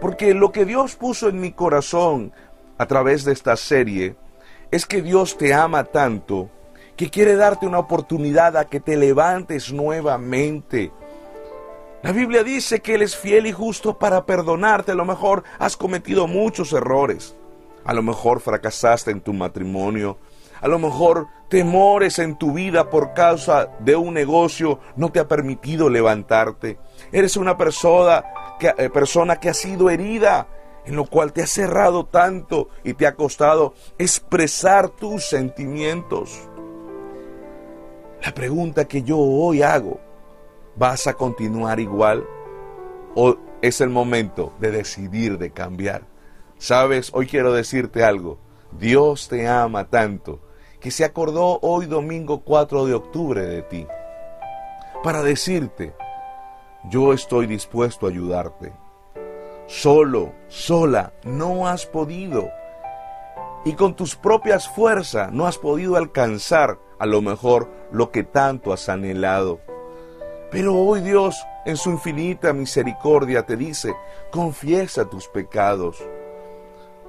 porque 0.00 0.32
lo 0.32 0.50
que 0.50 0.64
Dios 0.64 0.96
puso 0.96 1.28
en 1.28 1.40
mi 1.40 1.52
corazón 1.52 2.32
a 2.78 2.86
través 2.86 3.22
de 3.24 3.32
esta 3.32 3.54
serie 3.56 4.16
es 4.70 4.86
que 4.86 5.02
Dios 5.02 5.36
te 5.36 5.52
ama 5.52 5.84
tanto 5.84 6.48
que 6.96 7.10
quiere 7.10 7.36
darte 7.36 7.66
una 7.66 7.80
oportunidad 7.80 8.56
a 8.56 8.64
que 8.64 8.80
te 8.80 8.96
levantes 8.96 9.70
nuevamente. 9.74 10.90
La 12.02 12.12
Biblia 12.12 12.44
dice 12.44 12.80
que 12.80 12.94
Él 12.94 13.02
es 13.02 13.14
fiel 13.14 13.46
y 13.46 13.52
justo 13.52 13.98
para 13.98 14.24
perdonarte. 14.24 14.92
A 14.92 14.94
lo 14.94 15.04
mejor 15.04 15.44
has 15.58 15.76
cometido 15.76 16.26
muchos 16.26 16.72
errores. 16.72 17.36
A 17.84 17.94
lo 17.94 18.02
mejor 18.02 18.40
fracasaste 18.40 19.10
en 19.10 19.20
tu 19.20 19.32
matrimonio. 19.32 20.18
A 20.60 20.68
lo 20.68 20.78
mejor 20.78 21.26
temores 21.48 22.18
en 22.18 22.36
tu 22.36 22.52
vida 22.52 22.88
por 22.88 23.14
causa 23.14 23.68
de 23.80 23.96
un 23.96 24.14
negocio 24.14 24.78
no 24.96 25.10
te 25.10 25.18
ha 25.18 25.26
permitido 25.26 25.90
levantarte. 25.90 26.78
Eres 27.10 27.36
una 27.36 27.56
persona 27.56 28.24
que, 28.58 28.72
eh, 28.78 28.88
persona 28.88 29.36
que 29.40 29.48
ha 29.48 29.54
sido 29.54 29.90
herida, 29.90 30.46
en 30.86 30.96
lo 30.96 31.04
cual 31.04 31.32
te 31.32 31.42
ha 31.42 31.46
cerrado 31.46 32.06
tanto 32.06 32.68
y 32.84 32.94
te 32.94 33.06
ha 33.06 33.14
costado 33.14 33.74
expresar 33.98 34.88
tus 34.88 35.24
sentimientos. 35.26 36.48
La 38.24 38.32
pregunta 38.32 38.86
que 38.86 39.02
yo 39.02 39.18
hoy 39.18 39.62
hago, 39.62 39.98
¿vas 40.76 41.08
a 41.08 41.14
continuar 41.14 41.80
igual? 41.80 42.24
¿O 43.16 43.36
es 43.60 43.80
el 43.80 43.90
momento 43.90 44.52
de 44.60 44.70
decidir 44.70 45.38
de 45.38 45.50
cambiar? 45.50 46.11
Sabes, 46.62 47.10
hoy 47.12 47.26
quiero 47.26 47.52
decirte 47.52 48.04
algo. 48.04 48.38
Dios 48.78 49.26
te 49.26 49.48
ama 49.48 49.88
tanto 49.88 50.38
que 50.78 50.92
se 50.92 51.04
acordó 51.04 51.58
hoy 51.60 51.86
domingo 51.86 52.44
4 52.44 52.86
de 52.86 52.94
octubre 52.94 53.40
de 53.40 53.62
ti 53.62 53.84
para 55.02 55.24
decirte, 55.24 55.92
yo 56.88 57.12
estoy 57.12 57.48
dispuesto 57.48 58.06
a 58.06 58.10
ayudarte. 58.10 58.72
Solo, 59.66 60.34
sola, 60.46 61.12
no 61.24 61.66
has 61.66 61.84
podido. 61.84 62.48
Y 63.64 63.72
con 63.72 63.96
tus 63.96 64.14
propias 64.14 64.68
fuerzas 64.68 65.32
no 65.32 65.48
has 65.48 65.58
podido 65.58 65.96
alcanzar 65.96 66.78
a 67.00 67.06
lo 67.06 67.22
mejor 67.22 67.72
lo 67.90 68.12
que 68.12 68.22
tanto 68.22 68.72
has 68.72 68.88
anhelado. 68.88 69.58
Pero 70.52 70.76
hoy 70.76 71.00
Dios, 71.00 71.44
en 71.66 71.76
su 71.76 71.90
infinita 71.90 72.52
misericordia, 72.52 73.46
te 73.46 73.56
dice, 73.56 73.96
confiesa 74.30 75.10
tus 75.10 75.26
pecados 75.26 76.00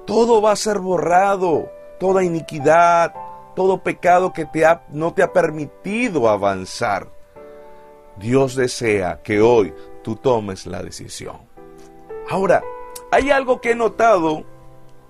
todo 0.06 0.42
va 0.42 0.52
a 0.52 0.56
ser 0.56 0.78
borrado, 0.78 1.70
toda 1.98 2.24
iniquidad, 2.24 3.14
todo 3.54 3.82
pecado 3.82 4.32
que 4.32 4.44
te 4.44 4.64
ha, 4.66 4.82
no 4.90 5.14
te 5.14 5.22
ha 5.22 5.32
permitido 5.32 6.28
avanzar. 6.28 7.08
Dios 8.16 8.54
desea 8.54 9.20
que 9.22 9.40
hoy 9.40 9.74
tú 10.02 10.16
tomes 10.16 10.66
la 10.66 10.82
decisión. 10.82 11.38
Ahora, 12.28 12.62
hay 13.10 13.30
algo 13.30 13.60
que 13.60 13.72
he 13.72 13.74
notado 13.74 14.44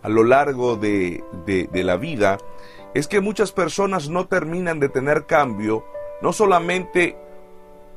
a 0.03 0.09
lo 0.09 0.25
largo 0.25 0.77
de, 0.77 1.25
de 1.47 1.85
la 1.85 1.97
vida, 1.97 2.39
es 2.93 3.09
que 3.09 3.21
muchas 3.21 3.53
personas 3.53 4.09
no 4.09 4.27
terminan 4.27 4.79
de 4.79 4.89
tener 4.89 5.27
cambio, 5.27 5.85
no 6.21 6.33
solamente 6.33 7.17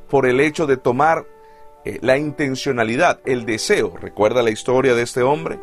por 0.08 0.26
el 0.26 0.40
hecho 0.40 0.66
de 0.66 0.76
tomar 0.76 1.26
eh, 1.84 1.98
la 2.02 2.18
intencionalidad, 2.18 3.20
el 3.24 3.46
deseo. 3.46 3.94
¿Recuerda 3.96 4.42
la 4.42 4.50
historia 4.50 4.94
de 4.94 5.02
este 5.02 5.22
hombre? 5.22 5.58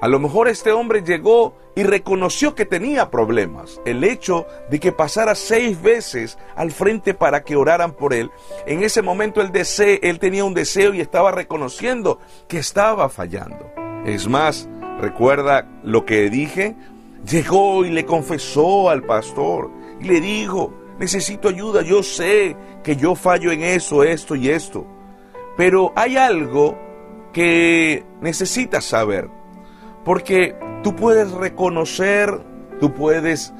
A 0.00 0.08
lo 0.08 0.18
mejor 0.18 0.48
este 0.48 0.72
hombre 0.72 1.02
llegó 1.02 1.54
y 1.74 1.82
reconoció 1.82 2.54
que 2.54 2.66
tenía 2.66 3.10
problemas. 3.10 3.80
El 3.86 4.04
hecho 4.04 4.46
de 4.70 4.78
que 4.78 4.92
pasara 4.92 5.34
seis 5.34 5.80
veces 5.80 6.38
al 6.54 6.70
frente 6.70 7.14
para 7.14 7.42
que 7.44 7.56
oraran 7.56 7.92
por 7.92 8.12
él, 8.12 8.30
en 8.66 8.82
ese 8.82 9.00
momento 9.00 9.40
él, 9.40 9.50
él 9.54 10.18
tenía 10.18 10.44
un 10.44 10.52
deseo 10.52 10.92
y 10.92 11.00
estaba 11.00 11.32
reconociendo 11.32 12.18
que 12.46 12.58
estaba 12.58 13.08
fallando. 13.08 13.70
Es 14.04 14.28
más, 14.28 14.68
recuerda 15.00 15.66
lo 15.82 16.04
que 16.04 16.28
dije, 16.28 16.76
llegó 17.26 17.84
y 17.84 17.90
le 17.90 18.04
confesó 18.04 18.90
al 18.90 19.02
pastor 19.02 19.70
y 20.00 20.04
le 20.04 20.20
dijo, 20.20 20.74
necesito 20.98 21.48
ayuda, 21.48 21.82
yo 21.82 22.02
sé 22.02 22.54
que 22.82 22.96
yo 22.96 23.14
fallo 23.14 23.50
en 23.50 23.62
eso, 23.62 24.02
esto 24.04 24.34
y 24.34 24.50
esto. 24.50 24.86
Pero 25.56 25.92
hay 25.96 26.18
algo 26.18 26.78
que 27.32 28.04
necesitas 28.20 28.84
saber, 28.84 29.28
porque 30.06 30.56
tú 30.82 30.96
puedes 30.96 31.30
reconocer, 31.32 32.40
tú 32.80 32.94
puedes 32.94 33.52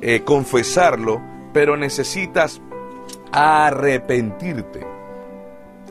eh, 0.00 0.22
confesarlo, 0.22 1.20
pero 1.52 1.76
necesitas 1.76 2.62
arrepentirte. 3.32 4.86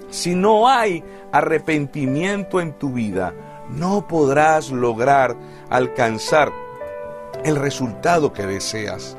Si 0.10 0.34
no 0.34 0.68
hay 0.68 1.04
arrepentimiento 1.32 2.60
en 2.60 2.74
tu 2.74 2.94
vida, 2.94 3.36
no 3.70 4.08
podrás 4.08 4.72
lograr 4.72 5.36
alcanzar 5.70 6.52
el 7.44 7.56
resultado 7.56 8.34
que 8.34 8.48
deseas. 8.48 9.16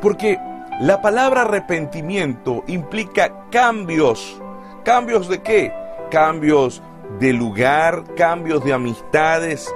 Porque 0.00 0.38
la 0.80 1.02
palabra 1.02 1.42
arrepentimiento 1.42 2.64
implica 2.66 3.48
cambios 3.50 4.40
¿Cambios 4.84 5.28
de 5.28 5.40
qué? 5.40 5.72
Cambios 6.10 6.82
de 7.18 7.32
lugar, 7.32 8.04
cambios 8.16 8.62
de 8.62 8.74
amistades, 8.74 9.74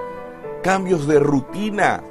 cambios 0.63 1.07
de 1.07 1.19
rutina. 1.19 2.03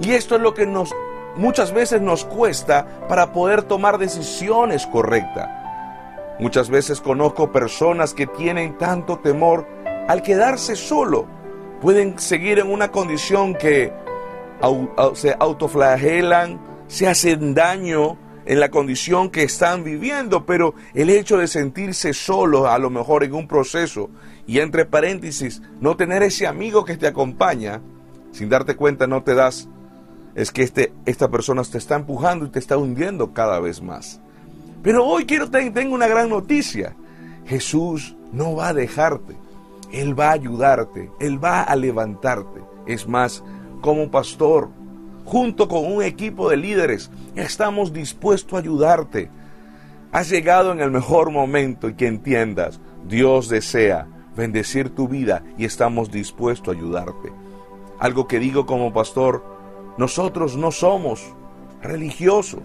Y 0.00 0.12
esto 0.12 0.36
es 0.36 0.42
lo 0.42 0.54
que 0.54 0.66
nos 0.66 0.94
muchas 1.36 1.72
veces 1.72 2.00
nos 2.00 2.24
cuesta 2.24 2.86
para 3.08 3.32
poder 3.32 3.62
tomar 3.62 3.98
decisiones 3.98 4.86
correctas. 4.86 5.48
Muchas 6.38 6.70
veces 6.70 7.00
conozco 7.00 7.52
personas 7.52 8.14
que 8.14 8.26
tienen 8.26 8.78
tanto 8.78 9.18
temor 9.18 9.66
al 10.08 10.22
quedarse 10.22 10.74
solo. 10.74 11.26
Pueden 11.80 12.18
seguir 12.18 12.58
en 12.58 12.70
una 12.70 12.90
condición 12.90 13.54
que 13.54 13.92
se 15.14 15.36
autoflagelan, 15.38 16.58
se 16.86 17.08
hacen 17.08 17.54
daño, 17.54 18.16
en 18.50 18.58
la 18.58 18.68
condición 18.68 19.30
que 19.30 19.44
están 19.44 19.84
viviendo, 19.84 20.44
pero 20.44 20.74
el 20.92 21.08
hecho 21.08 21.38
de 21.38 21.46
sentirse 21.46 22.12
solo 22.12 22.66
a 22.66 22.80
lo 22.80 22.90
mejor 22.90 23.22
en 23.22 23.32
un 23.32 23.46
proceso 23.46 24.10
y 24.44 24.58
entre 24.58 24.84
paréntesis 24.84 25.62
no 25.80 25.96
tener 25.96 26.24
ese 26.24 26.48
amigo 26.48 26.84
que 26.84 26.96
te 26.96 27.06
acompaña, 27.06 27.80
sin 28.32 28.48
darte 28.48 28.74
cuenta 28.74 29.06
no 29.06 29.22
te 29.22 29.36
das, 29.36 29.68
es 30.34 30.50
que 30.50 30.64
este, 30.64 30.92
esta 31.06 31.30
persona 31.30 31.62
te 31.62 31.78
está 31.78 31.94
empujando 31.94 32.44
y 32.44 32.48
te 32.48 32.58
está 32.58 32.76
hundiendo 32.76 33.32
cada 33.32 33.60
vez 33.60 33.80
más. 33.80 34.20
Pero 34.82 35.06
hoy 35.06 35.26
quiero 35.26 35.48
tengo 35.48 35.94
una 35.94 36.08
gran 36.08 36.28
noticia. 36.28 36.96
Jesús 37.46 38.16
no 38.32 38.56
va 38.56 38.70
a 38.70 38.74
dejarte. 38.74 39.36
Él 39.92 40.18
va 40.18 40.30
a 40.30 40.32
ayudarte, 40.32 41.08
Él 41.20 41.42
va 41.42 41.62
a 41.62 41.76
levantarte. 41.76 42.60
Es 42.88 43.06
más, 43.06 43.44
como 43.80 44.10
pastor, 44.10 44.70
junto 45.30 45.68
con 45.68 45.86
un 45.86 46.02
equipo 46.02 46.50
de 46.50 46.56
líderes, 46.56 47.08
estamos 47.36 47.92
dispuestos 47.92 48.54
a 48.54 48.58
ayudarte. 48.58 49.30
Has 50.10 50.28
llegado 50.28 50.72
en 50.72 50.80
el 50.80 50.90
mejor 50.90 51.30
momento 51.30 51.88
y 51.88 51.94
que 51.94 52.08
entiendas, 52.08 52.80
Dios 53.06 53.48
desea 53.48 54.08
bendecir 54.34 54.90
tu 54.90 55.06
vida 55.06 55.44
y 55.56 55.66
estamos 55.66 56.10
dispuestos 56.10 56.74
a 56.74 56.76
ayudarte. 56.76 57.32
Algo 58.00 58.26
que 58.26 58.40
digo 58.40 58.66
como 58.66 58.92
pastor, 58.92 59.44
nosotros 59.98 60.56
no 60.56 60.72
somos 60.72 61.22
religiosos. 61.80 62.64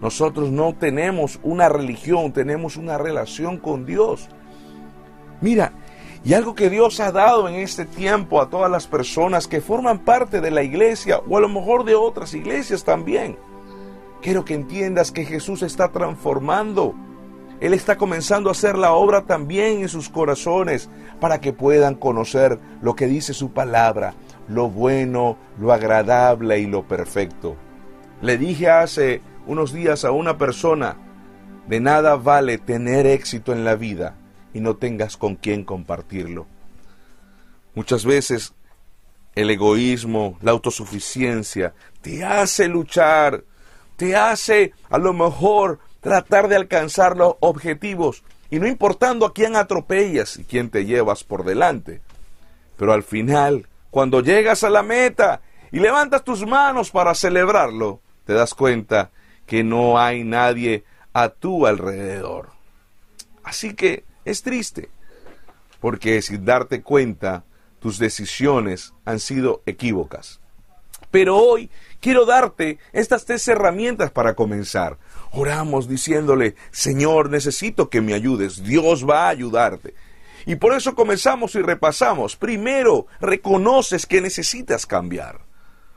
Nosotros 0.00 0.50
no 0.50 0.72
tenemos 0.72 1.38
una 1.42 1.68
religión, 1.68 2.32
tenemos 2.32 2.78
una 2.78 2.96
relación 2.96 3.58
con 3.58 3.84
Dios. 3.84 4.30
Mira, 5.42 5.74
y 6.22 6.34
algo 6.34 6.54
que 6.54 6.68
Dios 6.68 7.00
ha 7.00 7.12
dado 7.12 7.48
en 7.48 7.54
este 7.54 7.86
tiempo 7.86 8.40
a 8.40 8.50
todas 8.50 8.70
las 8.70 8.86
personas 8.86 9.48
que 9.48 9.62
forman 9.62 10.00
parte 10.00 10.40
de 10.40 10.50
la 10.50 10.62
iglesia 10.62 11.20
o 11.28 11.36
a 11.38 11.40
lo 11.40 11.48
mejor 11.48 11.84
de 11.84 11.94
otras 11.94 12.34
iglesias 12.34 12.84
también. 12.84 13.38
Quiero 14.20 14.44
que 14.44 14.54
entiendas 14.54 15.12
que 15.12 15.24
Jesús 15.24 15.62
está 15.62 15.92
transformando. 15.92 16.94
Él 17.60 17.72
está 17.72 17.96
comenzando 17.96 18.50
a 18.50 18.52
hacer 18.52 18.76
la 18.76 18.92
obra 18.92 19.22
también 19.22 19.80
en 19.80 19.88
sus 19.88 20.10
corazones 20.10 20.90
para 21.20 21.40
que 21.40 21.54
puedan 21.54 21.94
conocer 21.94 22.58
lo 22.82 22.94
que 22.94 23.06
dice 23.06 23.32
su 23.32 23.52
palabra, 23.52 24.14
lo 24.46 24.68
bueno, 24.68 25.38
lo 25.58 25.72
agradable 25.72 26.58
y 26.58 26.66
lo 26.66 26.86
perfecto. 26.86 27.56
Le 28.20 28.36
dije 28.36 28.68
hace 28.68 29.22
unos 29.46 29.72
días 29.72 30.04
a 30.04 30.10
una 30.10 30.36
persona, 30.36 30.96
de 31.66 31.80
nada 31.80 32.16
vale 32.16 32.58
tener 32.58 33.06
éxito 33.06 33.52
en 33.52 33.64
la 33.64 33.74
vida 33.74 34.19
y 34.52 34.60
no 34.60 34.76
tengas 34.76 35.16
con 35.16 35.36
quién 35.36 35.64
compartirlo. 35.64 36.46
Muchas 37.74 38.04
veces 38.04 38.54
el 39.34 39.50
egoísmo, 39.50 40.38
la 40.42 40.50
autosuficiencia, 40.50 41.74
te 42.00 42.24
hace 42.24 42.68
luchar, 42.68 43.44
te 43.96 44.16
hace 44.16 44.72
a 44.88 44.98
lo 44.98 45.12
mejor 45.12 45.78
tratar 46.00 46.48
de 46.48 46.56
alcanzar 46.56 47.16
los 47.16 47.34
objetivos 47.40 48.24
y 48.50 48.58
no 48.58 48.66
importando 48.66 49.26
a 49.26 49.32
quién 49.32 49.56
atropellas 49.56 50.36
y 50.36 50.44
quién 50.44 50.70
te 50.70 50.84
llevas 50.84 51.22
por 51.22 51.44
delante. 51.44 52.00
Pero 52.76 52.92
al 52.92 53.02
final, 53.02 53.68
cuando 53.90 54.20
llegas 54.20 54.64
a 54.64 54.70
la 54.70 54.82
meta 54.82 55.42
y 55.70 55.78
levantas 55.78 56.24
tus 56.24 56.44
manos 56.46 56.90
para 56.90 57.14
celebrarlo, 57.14 58.00
te 58.24 58.32
das 58.32 58.54
cuenta 58.54 59.10
que 59.46 59.62
no 59.62 59.98
hay 59.98 60.24
nadie 60.24 60.84
a 61.12 61.28
tu 61.28 61.66
alrededor. 61.66 62.50
Así 63.44 63.74
que 63.74 64.04
es 64.30 64.42
triste, 64.42 64.90
porque 65.80 66.20
sin 66.22 66.44
darte 66.44 66.82
cuenta, 66.82 67.44
tus 67.80 67.98
decisiones 67.98 68.94
han 69.04 69.20
sido 69.20 69.62
equívocas. 69.66 70.40
Pero 71.10 71.36
hoy 71.36 71.70
quiero 72.00 72.24
darte 72.24 72.78
estas 72.92 73.24
tres 73.24 73.46
herramientas 73.48 74.10
para 74.10 74.34
comenzar. 74.34 74.98
Oramos 75.32 75.88
diciéndole, 75.88 76.54
Señor, 76.70 77.30
necesito 77.30 77.88
que 77.88 78.00
me 78.00 78.14
ayudes. 78.14 78.62
Dios 78.62 79.08
va 79.08 79.26
a 79.26 79.30
ayudarte. 79.30 79.94
Y 80.46 80.56
por 80.56 80.72
eso 80.72 80.94
comenzamos 80.94 81.54
y 81.54 81.62
repasamos. 81.62 82.36
Primero, 82.36 83.06
reconoces 83.20 84.06
que 84.06 84.20
necesitas 84.20 84.86
cambiar. 84.86 85.40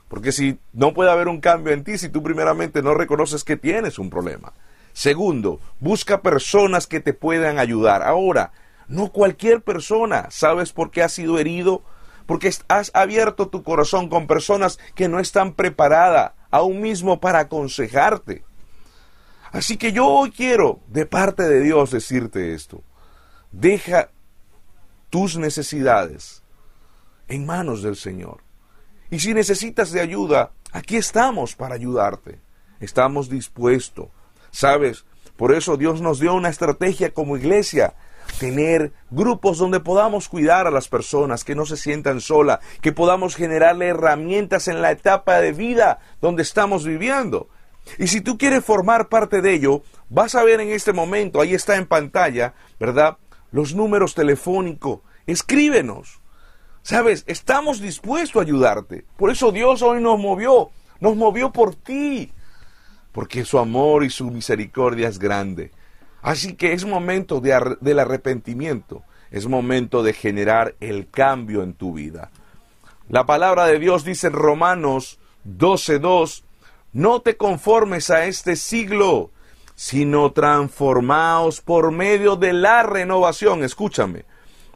Porque 0.08 0.32
si 0.32 0.58
no 0.72 0.92
puede 0.92 1.10
haber 1.10 1.28
un 1.28 1.40
cambio 1.40 1.72
en 1.72 1.84
ti 1.84 1.96
si 1.98 2.08
tú 2.08 2.22
primeramente 2.22 2.82
no 2.82 2.94
reconoces 2.94 3.44
que 3.44 3.56
tienes 3.56 3.98
un 3.98 4.10
problema. 4.10 4.52
Segundo, 4.94 5.60
busca 5.80 6.22
personas 6.22 6.86
que 6.86 7.00
te 7.00 7.12
puedan 7.12 7.58
ayudar. 7.58 8.04
Ahora, 8.04 8.52
no 8.86 9.10
cualquier 9.10 9.60
persona. 9.60 10.28
¿Sabes 10.30 10.72
por 10.72 10.92
qué 10.92 11.02
has 11.02 11.12
sido 11.12 11.38
herido? 11.38 11.82
Porque 12.26 12.50
has 12.68 12.92
abierto 12.94 13.48
tu 13.48 13.64
corazón 13.64 14.08
con 14.08 14.28
personas 14.28 14.78
que 14.94 15.08
no 15.08 15.18
están 15.18 15.54
preparadas 15.54 16.32
aún 16.52 16.80
mismo 16.80 17.20
para 17.20 17.40
aconsejarte. 17.40 18.44
Así 19.50 19.76
que 19.76 19.92
yo 19.92 20.06
hoy 20.06 20.30
quiero, 20.30 20.78
de 20.86 21.06
parte 21.06 21.42
de 21.42 21.60
Dios, 21.60 21.90
decirte 21.90 22.54
esto. 22.54 22.84
Deja 23.50 24.10
tus 25.10 25.36
necesidades 25.36 26.44
en 27.26 27.46
manos 27.46 27.82
del 27.82 27.96
Señor. 27.96 28.42
Y 29.10 29.18
si 29.18 29.34
necesitas 29.34 29.90
de 29.90 30.00
ayuda, 30.00 30.52
aquí 30.70 30.96
estamos 30.96 31.56
para 31.56 31.74
ayudarte. 31.74 32.38
Estamos 32.78 33.28
dispuestos 33.28 34.08
¿Sabes? 34.54 35.04
Por 35.36 35.52
eso 35.52 35.76
Dios 35.76 36.00
nos 36.00 36.20
dio 36.20 36.32
una 36.32 36.48
estrategia 36.48 37.12
como 37.12 37.36
iglesia. 37.36 37.94
Tener 38.38 38.92
grupos 39.10 39.58
donde 39.58 39.80
podamos 39.80 40.28
cuidar 40.28 40.68
a 40.68 40.70
las 40.70 40.86
personas, 40.86 41.42
que 41.42 41.56
no 41.56 41.66
se 41.66 41.76
sientan 41.76 42.20
solas, 42.20 42.60
que 42.80 42.92
podamos 42.92 43.34
generarle 43.34 43.88
herramientas 43.88 44.68
en 44.68 44.80
la 44.80 44.92
etapa 44.92 45.40
de 45.40 45.50
vida 45.50 45.98
donde 46.20 46.44
estamos 46.44 46.84
viviendo. 46.84 47.48
Y 47.98 48.06
si 48.06 48.20
tú 48.20 48.38
quieres 48.38 48.64
formar 48.64 49.08
parte 49.08 49.42
de 49.42 49.54
ello, 49.54 49.82
vas 50.08 50.36
a 50.36 50.44
ver 50.44 50.60
en 50.60 50.70
este 50.70 50.92
momento, 50.92 51.40
ahí 51.40 51.52
está 51.52 51.74
en 51.74 51.86
pantalla, 51.86 52.54
¿verdad? 52.78 53.18
Los 53.50 53.74
números 53.74 54.14
telefónicos. 54.14 55.00
Escríbenos. 55.26 56.20
Sabes, 56.82 57.24
estamos 57.26 57.80
dispuestos 57.80 58.40
a 58.40 58.44
ayudarte. 58.44 59.04
Por 59.16 59.32
eso 59.32 59.50
Dios 59.50 59.82
hoy 59.82 60.00
nos 60.00 60.20
movió, 60.20 60.70
nos 61.00 61.16
movió 61.16 61.50
por 61.50 61.74
ti 61.74 62.32
porque 63.14 63.44
su 63.44 63.60
amor 63.60 64.02
y 64.02 64.10
su 64.10 64.28
misericordia 64.28 65.08
es 65.08 65.20
grande. 65.20 65.70
Así 66.20 66.54
que 66.54 66.72
es 66.72 66.84
momento 66.84 67.40
de, 67.40 67.76
del 67.80 68.00
arrepentimiento, 68.00 69.04
es 69.30 69.46
momento 69.46 70.02
de 70.02 70.12
generar 70.12 70.74
el 70.80 71.08
cambio 71.08 71.62
en 71.62 71.74
tu 71.74 71.92
vida. 71.92 72.32
La 73.08 73.24
palabra 73.24 73.66
de 73.66 73.78
Dios 73.78 74.04
dice 74.04 74.26
en 74.26 74.32
Romanos 74.32 75.20
12.2, 75.46 76.42
no 76.92 77.20
te 77.20 77.36
conformes 77.36 78.10
a 78.10 78.24
este 78.26 78.56
siglo, 78.56 79.30
sino 79.76 80.32
transformaos 80.32 81.60
por 81.60 81.92
medio 81.92 82.34
de 82.34 82.52
la 82.52 82.82
renovación. 82.82 83.62
Escúchame. 83.62 84.24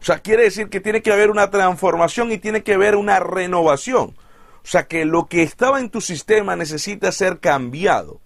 O 0.01 0.05
sea, 0.05 0.20
quiere 0.20 0.44
decir 0.44 0.68
que 0.68 0.81
tiene 0.81 1.03
que 1.03 1.12
haber 1.12 1.31
una 1.31 1.51
transformación 1.51 2.31
y 2.31 2.38
tiene 2.38 2.62
que 2.62 2.74
haber 2.74 2.94
una 2.94 3.18
renovación. 3.18 4.14
O 4.62 4.70
sea, 4.70 4.87
que 4.87 5.05
lo 5.05 5.27
que 5.27 5.42
estaba 5.42 5.81
en 5.81 5.90
tu 5.90 6.01
sistema 6.01 6.55
necesita 6.55 7.11
ser 7.11 7.40
cambiado. 7.40 8.20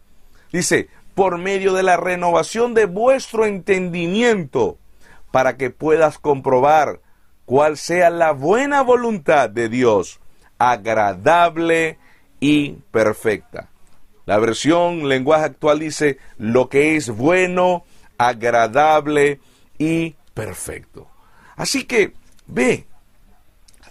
Dice, 0.53 0.89
por 1.15 1.39
medio 1.39 1.73
de 1.73 1.83
la 1.83 1.97
renovación 1.97 2.75
de 2.75 2.87
vuestro 2.87 3.47
entendimiento, 3.47 4.79
para 5.31 5.57
que 5.57 5.71
puedas 5.71 6.19
comprobar 6.19 7.01
cuál 7.47 7.77
sea 7.77 8.11
la 8.11 8.33
buena 8.33 8.83
voluntad 8.83 9.51
de 9.51 9.69
Dios, 9.69 10.21
agradable 10.59 11.99
y 12.39 12.73
perfecta. 12.91 13.69
La 14.27 14.39
versión 14.39 15.09
lenguaje 15.09 15.47
actual 15.47 15.81
dice 15.81 16.19
lo 16.39 16.69
que 16.69 16.97
es 16.97 17.11
bueno, 17.11 17.85
agradable 18.19 19.41
y 19.79 20.15
perfecto. 20.35 21.09
Así 21.57 21.85
que, 21.85 22.13
ve, 22.47 22.87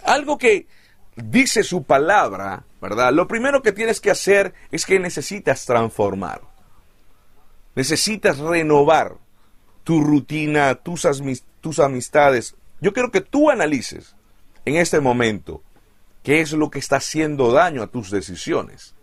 algo 0.04 0.38
que 0.38 0.66
dice 1.16 1.62
su 1.62 1.84
palabra, 1.84 2.64
¿verdad? 2.80 3.12
Lo 3.12 3.28
primero 3.28 3.62
que 3.62 3.72
tienes 3.72 4.00
que 4.00 4.10
hacer 4.10 4.54
es 4.70 4.86
que 4.86 4.98
necesitas 4.98 5.66
transformar. 5.66 6.51
Necesitas 7.74 8.38
renovar 8.38 9.16
tu 9.84 10.00
rutina, 10.02 10.74
tus, 10.74 11.04
amistades. 11.80 12.54
Yo 12.80 12.92
quiero 12.92 13.10
que 13.10 13.20
tú 13.20 13.50
analices 13.50 14.14
en 14.64 14.76
este 14.76 15.00
momento 15.00 15.62
qué 16.22 16.40
es 16.40 16.52
lo 16.52 16.70
que 16.70 16.78
está 16.78 16.96
haciendo 16.96 17.52
daño 17.52 17.82
a 17.82 17.86
tus 17.86 18.10
decisiones. 18.10 18.94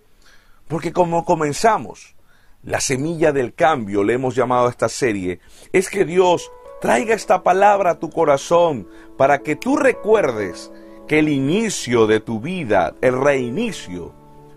Porque 0.67 0.93
como 0.93 1.25
comenzamos, 1.25 2.15
la 2.63 2.79
semilla 2.79 3.32
del 3.32 3.53
cambio, 3.53 4.03
le 4.03 4.13
hemos 4.13 4.36
llamado 4.36 4.67
a 4.67 4.69
esta 4.69 4.89
serie, 4.89 5.39
es 5.73 5.89
que 5.89 6.05
Dios 6.05 6.51
traiga 6.79 7.15
esta 7.15 7.43
palabra 7.43 7.91
a 7.91 7.99
tu 7.99 8.10
corazón 8.10 8.88
para 9.17 9.39
que 9.39 9.55
tú 9.55 9.77
recuerdes 9.77 10.71
que 11.08 11.19
el 11.19 11.29
inicio 11.29 12.05
de 12.05 12.19
tu 12.19 12.39
vida, 12.39 12.95
el 13.01 13.19
reinicio, 13.19 14.13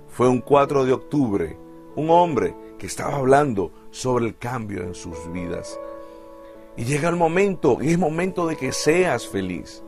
fue 0.09 0.29
un 0.29 0.40
4 0.40 0.85
de 0.85 0.92
octubre, 0.92 1.57
un 1.96 2.11
hombre 2.11 2.55
que 2.83 2.88
estaba 2.88 3.14
hablando 3.14 3.71
sobre 3.92 4.27
el 4.27 4.37
cambio 4.37 4.83
en 4.83 4.97
sus 4.97 5.33
vidas. 5.33 5.79
Y 6.77 6.83
llega 6.83 7.09
el 7.09 7.14
momento, 7.14 7.79
y 7.81 7.92
es 7.92 7.99
momento 7.99 8.45
de 8.49 8.57
que 8.57 8.73
seas 8.73 9.29
feliz. 9.29 9.85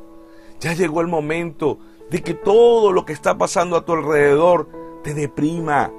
Ya 0.60 0.74
llegó 0.74 1.00
el 1.00 1.08
momento 1.08 1.80
de 2.08 2.22
que 2.22 2.34
todo 2.34 2.92
lo 2.92 3.04
que 3.04 3.12
está 3.12 3.36
pasando 3.36 3.76
a 3.76 3.84
tu 3.84 3.94
alrededor 3.94 4.68
te 5.02 5.12
deprima, 5.12 5.90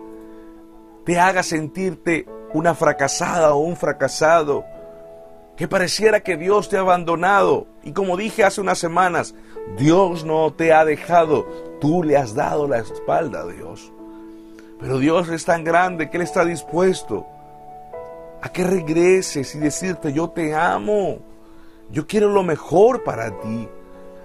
te 1.03 1.19
haga 1.19 1.43
sentirte 1.43 2.29
una 2.53 2.73
fracasada 2.73 3.53
o 3.55 3.57
un 3.57 3.75
fracasado, 3.75 4.63
que 5.57 5.67
pareciera 5.67 6.21
que 6.21 6.37
Dios 6.37 6.69
te 6.69 6.77
ha 6.77 6.79
abandonado. 6.79 7.67
Y 7.83 7.91
como 7.91 8.15
dije 8.15 8.45
hace 8.45 8.61
unas 8.61 8.77
semanas, 8.77 9.35
Dios 9.77 10.23
no 10.23 10.53
te 10.53 10.71
ha 10.71 10.85
dejado, 10.85 11.45
tú 11.81 12.03
le 12.03 12.15
has 12.15 12.35
dado 12.35 12.69
la 12.69 12.77
espalda 12.77 13.41
a 13.41 13.47
Dios. 13.47 13.91
Pero 14.79 14.99
Dios 14.99 15.29
es 15.29 15.45
tan 15.45 15.63
grande 15.63 16.09
que 16.09 16.17
Él 16.17 16.23
está 16.23 16.45
dispuesto 16.45 17.25
a 18.41 18.49
que 18.49 18.63
regreses 18.63 19.55
y 19.55 19.59
decirte, 19.59 20.13
yo 20.13 20.29
te 20.29 20.53
amo, 20.53 21.19
yo 21.91 22.05
quiero 22.05 22.29
lo 22.29 22.43
mejor 22.43 23.03
para 23.03 23.31
ti. 23.39 23.67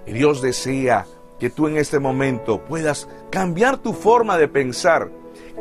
Y 0.05 0.11
Dios 0.13 0.41
desea 0.41 1.05
que 1.39 1.49
tú 1.49 1.67
en 1.67 1.77
este 1.77 1.99
momento 1.99 2.61
puedas 2.61 3.07
cambiar 3.29 3.77
tu 3.77 3.93
forma 3.93 4.37
de 4.37 4.47
pensar 4.47 5.09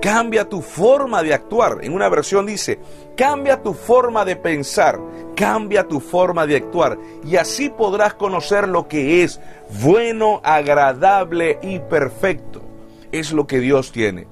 Cambia 0.01 0.49
tu 0.49 0.63
forma 0.63 1.23
de 1.23 1.35
actuar. 1.35 1.79
En 1.83 1.93
una 1.93 2.09
versión 2.09 2.47
dice, 2.47 2.79
cambia 3.17 3.63
tu 3.63 3.75
forma 3.75 4.25
de 4.25 4.35
pensar, 4.35 4.99
cambia 5.37 5.87
tu 5.87 6.01
forma 6.01 6.47
de 6.47 6.57
actuar. 6.57 6.99
Y 7.25 7.37
así 7.37 7.69
podrás 7.69 8.15
conocer 8.15 8.67
lo 8.67 8.89
que 8.89 9.23
es 9.23 9.41
bueno, 9.83 10.41
agradable 10.43 11.59
y 11.61 11.81
perfecto. 11.81 12.63
Es 13.13 13.33
lo 13.33 13.47
que 13.47 13.61
Dios 13.61 13.93
tiene. 13.93 14.27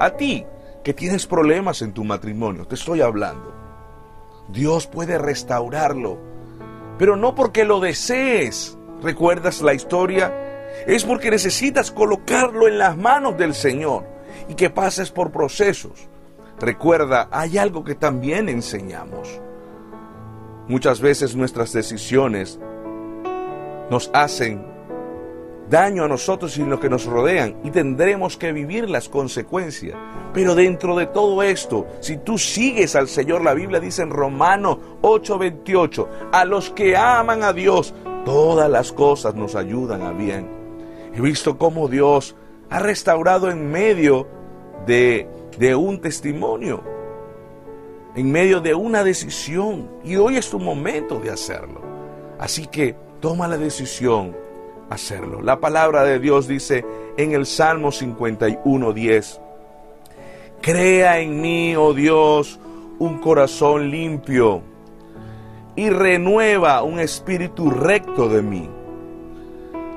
A 0.00 0.10
ti, 0.10 0.46
que 0.84 0.94
tienes 0.94 1.26
problemas 1.26 1.82
en 1.82 1.92
tu 1.92 2.04
matrimonio, 2.04 2.66
te 2.66 2.76
estoy 2.76 3.00
hablando. 3.00 3.52
Dios 4.48 4.86
puede 4.86 5.18
restaurarlo, 5.18 6.18
pero 6.98 7.16
no 7.16 7.34
porque 7.34 7.64
lo 7.64 7.80
desees. 7.80 8.76
¿Recuerdas 9.02 9.60
la 9.60 9.74
historia? 9.74 10.32
Es 10.86 11.04
porque 11.04 11.30
necesitas 11.30 11.90
colocarlo 11.90 12.68
en 12.68 12.78
las 12.78 12.96
manos 12.96 13.36
del 13.36 13.54
Señor 13.54 14.04
y 14.48 14.54
que 14.54 14.70
pases 14.70 15.10
por 15.10 15.30
procesos. 15.30 16.08
Recuerda, 16.60 17.28
hay 17.30 17.58
algo 17.58 17.84
que 17.84 17.94
también 17.94 18.48
enseñamos. 18.48 19.40
Muchas 20.66 21.00
veces 21.00 21.36
nuestras 21.36 21.72
decisiones 21.72 22.58
nos 23.90 24.10
hacen 24.12 24.77
daño 25.68 26.04
a 26.04 26.08
nosotros 26.08 26.56
y 26.58 26.64
los 26.64 26.80
que 26.80 26.88
nos 26.88 27.04
rodean 27.06 27.56
y 27.62 27.70
tendremos 27.70 28.36
que 28.36 28.52
vivir 28.52 28.88
las 28.88 29.08
consecuencias. 29.08 29.96
Pero 30.32 30.54
dentro 30.54 30.96
de 30.96 31.06
todo 31.06 31.42
esto, 31.42 31.86
si 32.00 32.18
tú 32.18 32.38
sigues 32.38 32.96
al 32.96 33.08
Señor, 33.08 33.42
la 33.42 33.54
Biblia 33.54 33.80
dice 33.80 34.02
en 34.02 34.10
Romano 34.10 34.78
8:28, 35.02 36.08
a 36.32 36.44
los 36.44 36.70
que 36.70 36.96
aman 36.96 37.42
a 37.42 37.52
Dios, 37.52 37.94
todas 38.24 38.70
las 38.70 38.92
cosas 38.92 39.34
nos 39.34 39.54
ayudan 39.54 40.02
a 40.02 40.12
bien. 40.12 40.48
He 41.14 41.20
visto 41.20 41.58
cómo 41.58 41.88
Dios 41.88 42.36
ha 42.70 42.78
restaurado 42.78 43.50
en 43.50 43.70
medio 43.70 44.26
de, 44.86 45.28
de 45.58 45.74
un 45.74 46.00
testimonio, 46.00 46.82
en 48.14 48.30
medio 48.30 48.60
de 48.60 48.74
una 48.74 49.02
decisión. 49.04 49.90
Y 50.04 50.16
hoy 50.16 50.36
es 50.36 50.50
tu 50.50 50.58
momento 50.58 51.18
de 51.18 51.30
hacerlo. 51.30 51.80
Así 52.38 52.66
que 52.66 52.94
toma 53.20 53.48
la 53.48 53.58
decisión, 53.58 54.36
hacerlo. 54.90 55.42
La 55.42 55.60
palabra 55.60 56.04
de 56.04 56.18
Dios 56.18 56.48
dice 56.48 56.84
en 57.16 57.32
el 57.32 57.46
Salmo 57.46 57.92
51, 57.92 58.92
10, 58.92 59.40
Crea 60.60 61.20
en 61.20 61.40
mí, 61.40 61.76
oh 61.76 61.94
Dios, 61.94 62.58
un 62.98 63.18
corazón 63.18 63.90
limpio 63.90 64.62
y 65.76 65.90
renueva 65.90 66.82
un 66.82 66.98
espíritu 66.98 67.70
recto 67.70 68.28
de 68.28 68.42
mí. 68.42 68.68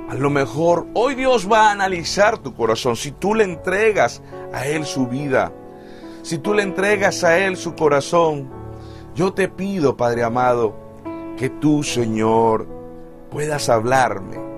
A 0.10 0.14
lo 0.14 0.30
mejor 0.30 0.86
hoy 0.94 1.16
Dios 1.16 1.52
va 1.52 1.70
a 1.70 1.72
analizar 1.72 2.38
tu 2.38 2.54
corazón. 2.54 2.96
Si 2.96 3.12
tú 3.12 3.34
le 3.34 3.46
entregas 3.46 4.22
a 4.54 4.68
Él 4.68 4.86
su 4.86 5.08
vida, 5.08 5.52
si 6.22 6.38
tú 6.38 6.54
le 6.54 6.64
entregas 6.64 7.24
a 7.24 7.40
Él 7.40 7.58
su 7.58 7.74
corazón, 7.74 8.50
yo 9.16 9.34
te 9.34 9.48
pido, 9.48 9.98
Padre 9.98 10.24
amado, 10.24 10.76
que 11.38 11.50
tú, 11.50 11.82
Señor, 11.82 12.68
puedas 13.32 13.70
hablarme, 13.70 14.51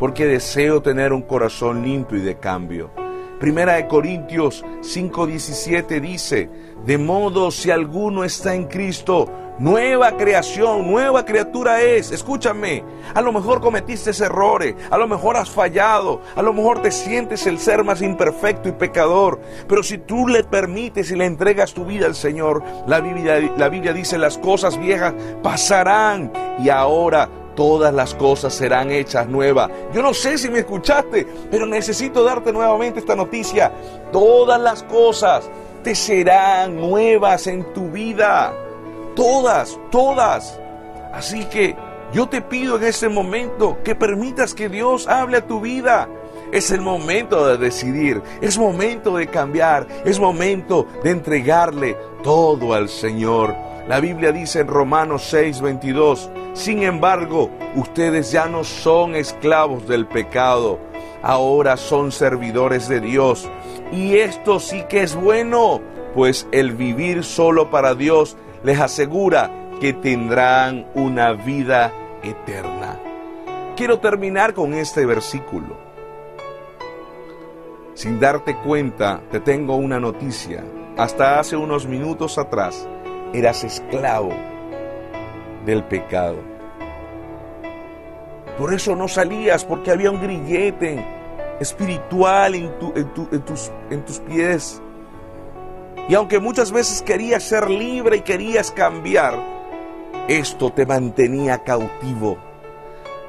porque 0.00 0.26
deseo 0.26 0.82
tener 0.82 1.12
un 1.12 1.22
corazón 1.22 1.84
limpio 1.84 2.18
y 2.18 2.22
de 2.22 2.38
cambio. 2.38 2.90
Primera 3.38 3.74
de 3.74 3.86
Corintios 3.86 4.64
5:17 4.80 6.00
dice, 6.00 6.50
de 6.84 6.98
modo 6.98 7.52
si 7.52 7.70
alguno 7.70 8.24
está 8.24 8.54
en 8.54 8.64
Cristo, 8.64 9.28
Nueva 9.60 10.16
creación, 10.16 10.90
nueva 10.90 11.26
criatura 11.26 11.82
es. 11.82 12.12
Escúchame, 12.12 12.82
a 13.12 13.20
lo 13.20 13.30
mejor 13.30 13.60
cometiste 13.60 14.10
errores, 14.24 14.74
a 14.90 14.96
lo 14.96 15.06
mejor 15.06 15.36
has 15.36 15.50
fallado, 15.50 16.22
a 16.34 16.40
lo 16.40 16.54
mejor 16.54 16.80
te 16.80 16.90
sientes 16.90 17.46
el 17.46 17.58
ser 17.58 17.84
más 17.84 18.00
imperfecto 18.00 18.70
y 18.70 18.72
pecador. 18.72 19.38
Pero 19.68 19.82
si 19.82 19.98
tú 19.98 20.26
le 20.26 20.44
permites 20.44 21.10
y 21.10 21.16
le 21.16 21.26
entregas 21.26 21.74
tu 21.74 21.84
vida 21.84 22.06
al 22.06 22.14
Señor, 22.14 22.62
la 22.86 23.00
Biblia, 23.00 23.38
la 23.58 23.68
Biblia 23.68 23.92
dice 23.92 24.16
las 24.16 24.38
cosas 24.38 24.78
viejas 24.78 25.12
pasarán 25.42 26.32
y 26.58 26.70
ahora 26.70 27.28
todas 27.60 27.92
las 27.92 28.14
cosas 28.14 28.54
serán 28.54 28.90
hechas 28.90 29.28
nuevas. 29.28 29.70
Yo 29.92 30.00
no 30.00 30.14
sé 30.14 30.38
si 30.38 30.48
me 30.48 30.60
escuchaste, 30.60 31.26
pero 31.50 31.66
necesito 31.66 32.24
darte 32.24 32.54
nuevamente 32.54 33.00
esta 33.00 33.14
noticia. 33.14 33.70
Todas 34.10 34.58
las 34.58 34.82
cosas 34.84 35.44
te 35.84 35.94
serán 35.94 36.76
nuevas 36.76 37.46
en 37.46 37.70
tu 37.74 37.90
vida 37.90 38.54
todas, 39.14 39.78
todas. 39.90 40.58
Así 41.12 41.44
que 41.44 41.76
yo 42.14 42.26
te 42.26 42.40
pido 42.40 42.76
en 42.76 42.84
este 42.84 43.10
momento 43.10 43.76
que 43.84 43.94
permitas 43.94 44.54
que 44.54 44.70
Dios 44.70 45.06
hable 45.06 45.36
a 45.36 45.46
tu 45.46 45.60
vida. 45.60 46.08
Es 46.52 46.70
el 46.70 46.80
momento 46.80 47.46
de 47.46 47.58
decidir, 47.58 48.22
es 48.40 48.56
momento 48.56 49.18
de 49.18 49.26
cambiar, 49.26 49.86
es 50.06 50.18
momento 50.18 50.86
de 51.04 51.10
entregarle 51.10 51.98
todo 52.22 52.72
al 52.72 52.88
Señor. 52.88 53.54
La 53.88 54.00
Biblia 54.00 54.32
dice 54.32 54.60
en 54.60 54.68
Romanos 54.68 55.24
6, 55.30 55.60
22, 55.60 56.30
sin 56.52 56.82
embargo, 56.82 57.50
ustedes 57.74 58.30
ya 58.30 58.46
no 58.46 58.64
son 58.64 59.14
esclavos 59.14 59.88
del 59.88 60.06
pecado, 60.06 60.78
ahora 61.22 61.76
son 61.76 62.12
servidores 62.12 62.88
de 62.88 63.00
Dios. 63.00 63.48
Y 63.92 64.16
esto 64.16 64.60
sí 64.60 64.84
que 64.88 65.02
es 65.02 65.14
bueno 65.14 65.80
pues 66.14 66.46
el 66.52 66.72
vivir 66.72 67.24
solo 67.24 67.70
para 67.70 67.94
Dios 67.94 68.36
les 68.64 68.80
asegura 68.80 69.50
que 69.80 69.92
tendrán 69.92 70.86
una 70.94 71.32
vida 71.32 71.92
eterna. 72.22 72.98
Quiero 73.76 73.98
terminar 73.98 74.54
con 74.54 74.74
este 74.74 75.06
versículo. 75.06 75.78
Sin 77.94 78.20
darte 78.20 78.56
cuenta, 78.56 79.20
te 79.30 79.40
tengo 79.40 79.76
una 79.76 79.98
noticia. 79.98 80.64
Hasta 80.96 81.38
hace 81.38 81.56
unos 81.56 81.86
minutos 81.86 82.38
atrás 82.38 82.86
eras 83.32 83.64
esclavo 83.64 84.30
del 85.64 85.84
pecado. 85.84 86.38
Por 88.58 88.74
eso 88.74 88.94
no 88.94 89.08
salías, 89.08 89.64
porque 89.64 89.90
había 89.90 90.10
un 90.10 90.20
grillete 90.20 91.04
espiritual 91.60 92.54
en, 92.54 92.70
tus, 92.78 93.70
en 93.90 94.04
tus 94.04 94.18
pies. 94.20 94.82
Y 96.08 96.14
aunque 96.14 96.40
muchas 96.40 96.72
veces 96.72 97.02
querías 97.02 97.42
ser 97.42 97.70
libre 97.70 98.18
y 98.18 98.20
querías 98.20 98.70
cambiar, 98.70 99.38
esto 100.28 100.70
te 100.70 100.84
mantenía 100.84 101.62
cautivo. 101.62 102.38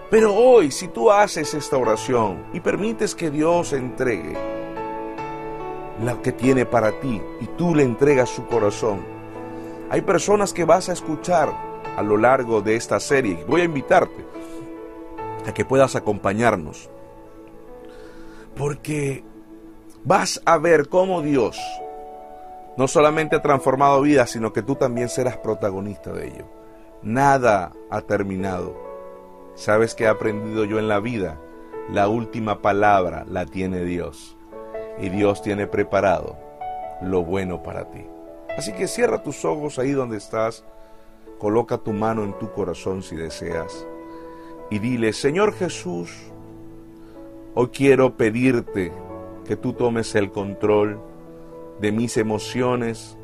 Pero 0.09 0.33
hoy, 0.35 0.71
si 0.71 0.89
tú 0.89 1.09
haces 1.09 1.53
esta 1.53 1.77
oración 1.77 2.43
y 2.53 2.59
permites 2.59 3.15
que 3.15 3.31
Dios 3.31 3.71
entregue 3.71 4.35
lo 6.03 6.21
que 6.21 6.31
tiene 6.31 6.65
para 6.65 6.99
ti 6.99 7.21
y 7.39 7.45
tú 7.57 7.75
le 7.75 7.83
entregas 7.83 8.29
su 8.29 8.45
corazón, 8.47 9.20
hay 9.91 10.01
personas 10.04 10.54
que 10.54 10.63
vas 10.63 10.88
a 10.88 10.93
escuchar 10.93 11.49
a 11.97 12.01
lo 12.01 12.15
largo 12.15 12.62
de 12.62 12.77
esta 12.77 12.97
serie. 13.01 13.43
Voy 13.45 13.60
a 13.60 13.65
invitarte 13.65 14.25
a 15.45 15.54
que 15.54 15.65
puedas 15.65 15.97
acompañarnos. 15.97 16.89
Porque 18.56 19.21
vas 20.06 20.41
a 20.45 20.58
ver 20.58 20.88
cómo 20.88 21.21
Dios 21.21 21.60
no 22.77 22.88
solamente 22.88 23.36
ha 23.36 23.41
transformado 23.41 23.99
vidas, 23.99 24.30
sino 24.30 24.54
que 24.54 24.62
tú 24.62 24.75
también 24.75 25.10
serás 25.10 25.36
protagonista 25.36 26.13
de 26.13 26.27
ello. 26.27 26.45
Nada 27.01 27.73
ha 27.89 27.99
terminado. 27.99 28.73
¿Sabes 29.56 29.93
qué 29.93 30.06
he 30.06 30.08
aprendido 30.08 30.63
yo 30.63 30.80
en 30.80 30.88
la 30.88 31.01
vida? 31.01 31.38
La 31.89 32.08
última 32.08 32.62
palabra 32.62 33.25
la 33.27 33.45
tiene 33.45 33.84
Dios. 33.84 34.38
Y 35.01 35.10
Dios 35.10 35.41
tiene 35.41 35.67
preparado 35.67 36.38
lo 37.01 37.25
bueno 37.25 37.62
para 37.62 37.91
ti. 37.91 38.06
Así 38.57 38.73
que 38.73 38.87
cierra 38.87 39.23
tus 39.23 39.45
ojos 39.45 39.79
ahí 39.79 39.91
donde 39.91 40.17
estás. 40.17 40.63
Coloca 41.39 41.77
tu 41.77 41.93
mano 41.93 42.23
en 42.23 42.37
tu 42.37 42.51
corazón 42.51 43.01
si 43.01 43.15
deseas. 43.15 43.85
Y 44.69 44.79
dile, 44.79 45.13
Señor 45.13 45.53
Jesús, 45.53 46.11
hoy 47.55 47.67
quiero 47.69 48.15
pedirte 48.15 48.91
que 49.45 49.55
tú 49.55 49.73
tomes 49.73 50.13
el 50.15 50.31
control 50.31 50.99
de 51.79 51.91
mis 51.91 52.15
emociones 52.17 53.17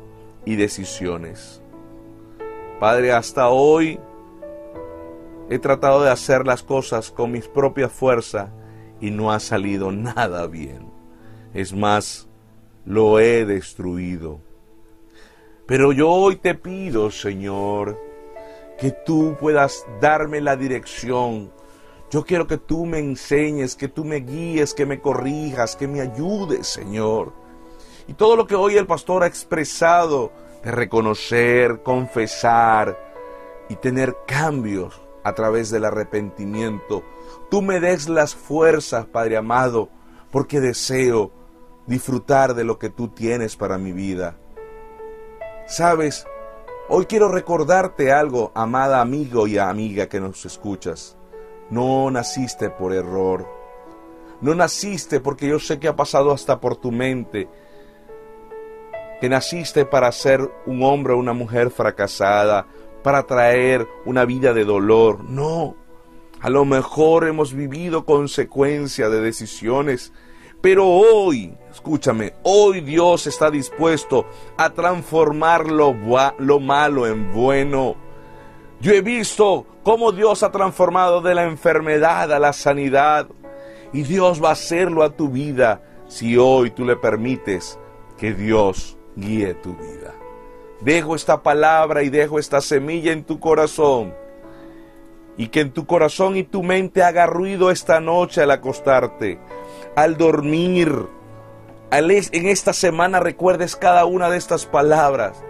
y 0.44 0.56
decisiones. 0.56 1.62
Padre, 2.80 3.12
hasta 3.12 3.48
hoy 3.48 3.98
he 5.48 5.58
tratado 5.58 6.02
de 6.02 6.10
hacer 6.10 6.46
las 6.46 6.62
cosas 6.62 7.10
con 7.10 7.32
mis 7.32 7.48
propias 7.48 7.92
fuerzas 7.92 8.50
y 9.00 9.10
no 9.10 9.32
ha 9.32 9.40
salido 9.40 9.92
nada 9.92 10.46
bien. 10.46 10.90
Es 11.54 11.72
más, 11.72 12.28
lo 12.84 13.20
he 13.20 13.44
destruido. 13.44 14.40
Pero 15.68 15.92
yo 15.92 16.08
hoy 16.08 16.36
te 16.36 16.54
pido, 16.54 17.10
Señor, 17.10 18.00
que 18.80 18.90
tú 18.90 19.36
puedas 19.38 19.84
darme 20.00 20.40
la 20.40 20.56
dirección. 20.56 21.52
Yo 22.10 22.24
quiero 22.24 22.46
que 22.46 22.56
tú 22.56 22.86
me 22.86 22.98
enseñes, 22.98 23.76
que 23.76 23.86
tú 23.86 24.02
me 24.02 24.16
guíes, 24.16 24.72
que 24.72 24.86
me 24.86 24.98
corrijas, 24.98 25.76
que 25.76 25.86
me 25.86 26.00
ayudes, 26.00 26.68
Señor. 26.68 27.34
Y 28.06 28.14
todo 28.14 28.34
lo 28.34 28.46
que 28.46 28.54
hoy 28.54 28.78
el 28.78 28.86
pastor 28.86 29.22
ha 29.22 29.26
expresado 29.26 30.32
de 30.64 30.70
reconocer, 30.70 31.82
confesar 31.82 32.98
y 33.68 33.76
tener 33.76 34.16
cambios 34.26 35.02
a 35.22 35.34
través 35.34 35.70
del 35.70 35.84
arrepentimiento. 35.84 37.04
Tú 37.50 37.60
me 37.60 37.78
des 37.78 38.08
las 38.08 38.34
fuerzas, 38.34 39.04
Padre 39.04 39.36
amado, 39.36 39.90
porque 40.30 40.60
deseo 40.60 41.30
disfrutar 41.86 42.54
de 42.54 42.64
lo 42.64 42.78
que 42.78 42.88
tú 42.88 43.08
tienes 43.08 43.54
para 43.54 43.76
mi 43.76 43.92
vida. 43.92 44.38
Sabes, 45.68 46.26
hoy 46.88 47.04
quiero 47.04 47.28
recordarte 47.28 48.10
algo, 48.10 48.52
amada 48.54 49.02
amigo 49.02 49.46
y 49.46 49.58
amiga 49.58 50.08
que 50.08 50.18
nos 50.18 50.46
escuchas. 50.46 51.18
No 51.68 52.10
naciste 52.10 52.70
por 52.70 52.94
error. 52.94 53.46
No 54.40 54.54
naciste 54.54 55.20
porque 55.20 55.46
yo 55.46 55.58
sé 55.58 55.78
que 55.78 55.88
ha 55.88 55.94
pasado 55.94 56.32
hasta 56.32 56.58
por 56.58 56.76
tu 56.76 56.90
mente 56.90 57.50
que 59.20 59.28
naciste 59.28 59.84
para 59.84 60.10
ser 60.10 60.50
un 60.64 60.82
hombre 60.82 61.12
o 61.12 61.18
una 61.18 61.34
mujer 61.34 61.70
fracasada, 61.70 62.66
para 63.02 63.24
traer 63.24 63.86
una 64.06 64.24
vida 64.24 64.54
de 64.54 64.64
dolor. 64.64 65.22
No, 65.24 65.76
a 66.40 66.48
lo 66.48 66.64
mejor 66.64 67.26
hemos 67.26 67.52
vivido 67.52 68.06
consecuencia 68.06 69.10
de 69.10 69.20
decisiones, 69.20 70.14
pero 70.60 70.86
hoy, 70.86 71.54
escúchame, 71.70 72.34
hoy 72.42 72.80
Dios 72.80 73.26
está 73.26 73.50
dispuesto 73.50 74.26
a 74.56 74.70
transformar 74.70 75.70
lo, 75.70 75.94
lo 76.38 76.60
malo 76.60 77.06
en 77.06 77.32
bueno. 77.32 77.94
Yo 78.80 78.92
he 78.92 79.00
visto 79.00 79.66
cómo 79.82 80.12
Dios 80.12 80.42
ha 80.42 80.50
transformado 80.50 81.20
de 81.20 81.34
la 81.34 81.44
enfermedad 81.44 82.32
a 82.32 82.38
la 82.38 82.52
sanidad. 82.52 83.28
Y 83.92 84.02
Dios 84.02 84.42
va 84.42 84.50
a 84.50 84.52
hacerlo 84.52 85.02
a 85.02 85.10
tu 85.10 85.28
vida 85.30 85.80
si 86.08 86.36
hoy 86.36 86.70
tú 86.70 86.84
le 86.84 86.96
permites 86.96 87.78
que 88.18 88.34
Dios 88.34 88.98
guíe 89.16 89.54
tu 89.54 89.74
vida. 89.74 90.14
Dejo 90.80 91.14
esta 91.14 91.42
palabra 91.42 92.02
y 92.02 92.08
dejo 92.08 92.38
esta 92.38 92.60
semilla 92.60 93.12
en 93.12 93.24
tu 93.24 93.40
corazón. 93.40 94.14
Y 95.36 95.48
que 95.48 95.60
en 95.60 95.72
tu 95.72 95.86
corazón 95.86 96.36
y 96.36 96.42
tu 96.44 96.62
mente 96.62 97.02
haga 97.02 97.26
ruido 97.26 97.70
esta 97.70 98.00
noche 98.00 98.42
al 98.42 98.50
acostarte, 98.50 99.38
al 99.98 100.16
dormir. 100.16 101.08
en 101.90 102.46
esta 102.46 102.72
semana 102.72 103.18
recuerdes 103.18 103.74
cada 103.74 104.04
una 104.04 104.30
de 104.30 104.36
estas 104.36 104.64
palabras. 104.64 105.42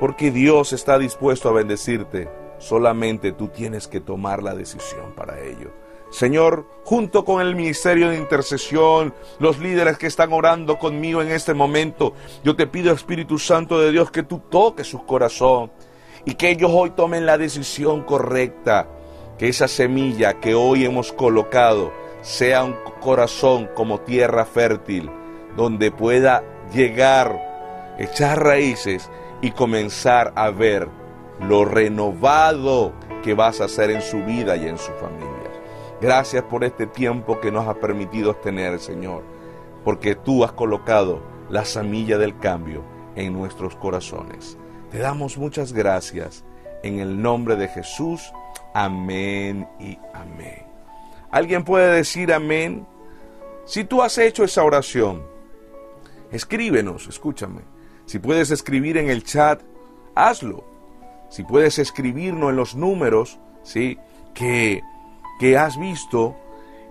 Porque 0.00 0.32
Dios 0.32 0.72
está 0.72 0.98
dispuesto 0.98 1.48
a 1.48 1.52
bendecirte. 1.52 2.28
Solamente 2.58 3.30
tú 3.30 3.46
tienes 3.46 3.86
que 3.86 4.00
tomar 4.00 4.42
la 4.42 4.56
decisión 4.56 5.14
para 5.14 5.40
ello. 5.40 5.70
Señor, 6.10 6.66
junto 6.84 7.24
con 7.24 7.40
el 7.40 7.54
ministerio 7.54 8.10
de 8.10 8.18
intercesión, 8.18 9.14
los 9.38 9.60
líderes 9.60 9.98
que 9.98 10.08
están 10.08 10.32
orando 10.32 10.78
conmigo 10.80 11.22
en 11.22 11.30
este 11.30 11.54
momento, 11.54 12.12
yo 12.42 12.56
te 12.56 12.66
pido, 12.66 12.92
Espíritu 12.92 13.38
Santo 13.38 13.80
de 13.80 13.92
Dios, 13.92 14.10
que 14.10 14.24
tú 14.24 14.40
toques 14.50 14.88
su 14.88 15.06
corazón 15.06 15.70
y 16.24 16.34
que 16.34 16.50
ellos 16.50 16.72
hoy 16.74 16.90
tomen 16.90 17.24
la 17.24 17.38
decisión 17.38 18.02
correcta, 18.02 18.88
que 19.38 19.46
esa 19.46 19.68
semilla 19.68 20.40
que 20.40 20.56
hoy 20.56 20.84
hemos 20.84 21.12
colocado 21.12 21.92
sea 22.26 22.64
un 22.64 22.74
corazón 23.00 23.68
como 23.72 24.00
tierra 24.00 24.44
fértil, 24.44 25.08
donde 25.56 25.92
pueda 25.92 26.42
llegar, 26.74 27.94
echar 27.98 28.42
raíces 28.42 29.08
y 29.40 29.52
comenzar 29.52 30.32
a 30.34 30.50
ver 30.50 30.88
lo 31.40 31.64
renovado 31.64 32.92
que 33.22 33.34
vas 33.34 33.60
a 33.60 33.66
hacer 33.66 33.92
en 33.92 34.02
su 34.02 34.24
vida 34.24 34.56
y 34.56 34.66
en 34.66 34.76
su 34.76 34.90
familia. 34.94 35.52
Gracias 36.00 36.42
por 36.42 36.64
este 36.64 36.88
tiempo 36.88 37.38
que 37.38 37.52
nos 37.52 37.68
ha 37.68 37.74
permitido 37.74 38.34
tener, 38.34 38.80
Señor, 38.80 39.22
porque 39.84 40.16
tú 40.16 40.42
has 40.42 40.50
colocado 40.50 41.22
la 41.48 41.64
semilla 41.64 42.18
del 42.18 42.36
cambio 42.38 42.82
en 43.14 43.34
nuestros 43.34 43.76
corazones. 43.76 44.58
Te 44.90 44.98
damos 44.98 45.38
muchas 45.38 45.72
gracias 45.72 46.44
en 46.82 46.98
el 46.98 47.22
nombre 47.22 47.54
de 47.54 47.68
Jesús. 47.68 48.32
Amén 48.74 49.68
y 49.78 49.96
amén. 50.12 50.65
¿Alguien 51.36 51.64
puede 51.64 51.96
decir 51.96 52.32
amén? 52.32 52.86
Si 53.66 53.84
tú 53.84 54.00
has 54.00 54.16
hecho 54.16 54.42
esa 54.42 54.64
oración, 54.64 55.22
escríbenos, 56.32 57.08
escúchame. 57.08 57.60
Si 58.06 58.18
puedes 58.18 58.50
escribir 58.50 58.96
en 58.96 59.10
el 59.10 59.22
chat, 59.22 59.60
hazlo. 60.14 60.64
Si 61.28 61.42
puedes 61.42 61.78
escribirnos 61.78 62.48
en 62.48 62.56
los 62.56 62.74
números, 62.74 63.38
¿sí? 63.64 63.98
Que 64.34 64.80
que 65.38 65.58
has 65.58 65.78
visto. 65.78 66.34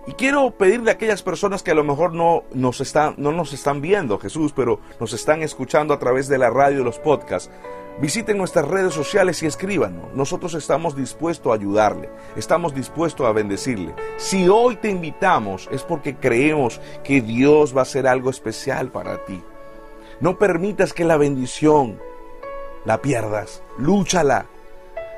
Y 0.08 0.12
quiero 0.12 0.52
pedirle 0.52 0.90
a 0.90 0.94
aquellas 0.94 1.22
personas 1.22 1.64
que 1.64 1.72
a 1.72 1.74
lo 1.74 1.82
mejor 1.82 2.12
no 2.12 2.44
nos 2.52 2.80
están, 2.80 3.14
no 3.18 3.32
nos 3.32 3.52
están 3.52 3.80
viendo, 3.80 4.18
Jesús, 4.18 4.52
pero 4.54 4.78
nos 5.00 5.12
están 5.12 5.42
escuchando 5.42 5.92
a 5.92 5.98
través 5.98 6.28
de 6.28 6.38
la 6.38 6.48
radio 6.48 6.80
y 6.80 6.84
los 6.84 7.00
podcasts. 7.00 7.50
Visiten 8.00 8.38
nuestras 8.38 8.68
redes 8.68 8.94
sociales 8.94 9.42
y 9.42 9.46
escríbanos. 9.46 10.14
Nosotros 10.14 10.54
estamos 10.54 10.94
dispuestos 10.94 11.50
a 11.50 11.56
ayudarle, 11.56 12.08
estamos 12.36 12.72
dispuestos 12.72 13.26
a 13.26 13.32
bendecirle. 13.32 13.94
Si 14.16 14.48
hoy 14.48 14.76
te 14.76 14.90
invitamos 14.90 15.68
es 15.72 15.82
porque 15.82 16.14
creemos 16.14 16.80
que 17.02 17.20
Dios 17.20 17.74
va 17.74 17.80
a 17.80 17.82
hacer 17.82 18.06
algo 18.06 18.30
especial 18.30 18.92
para 18.92 19.24
ti. 19.24 19.42
No 20.20 20.38
permitas 20.38 20.92
que 20.92 21.04
la 21.04 21.16
bendición 21.16 21.98
la 22.84 23.02
pierdas. 23.02 23.62
Lúchala, 23.76 24.46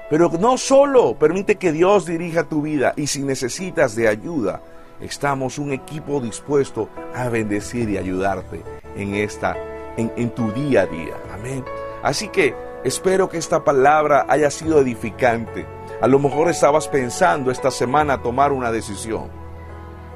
pero 0.08 0.30
no 0.40 0.56
solo, 0.56 1.18
permite 1.18 1.56
que 1.56 1.72
Dios 1.72 2.06
dirija 2.06 2.44
tu 2.44 2.62
vida 2.62 2.94
y 2.96 3.08
si 3.08 3.22
necesitas 3.22 3.94
de 3.94 4.08
ayuda, 4.08 4.62
estamos 5.00 5.58
un 5.58 5.72
equipo 5.72 6.20
dispuesto 6.20 6.88
a 7.14 7.28
bendecir 7.28 7.88
y 7.90 7.98
ayudarte 7.98 8.62
en 8.96 9.14
esta 9.14 9.56
en, 9.96 10.30
tu 10.30 10.52
día 10.52 10.82
a 10.82 10.86
día. 10.86 11.14
Amén. 11.32 11.64
Así 12.02 12.28
que 12.28 12.54
espero 12.84 13.28
que 13.28 13.38
esta 13.38 13.64
palabra 13.64 14.26
haya 14.28 14.50
sido 14.50 14.80
edificante. 14.80 15.66
A 16.00 16.06
lo 16.06 16.18
mejor 16.18 16.48
estabas 16.48 16.88
pensando 16.88 17.50
esta 17.50 17.70
semana 17.70 18.22
tomar 18.22 18.52
una 18.52 18.70
decisión 18.70 19.28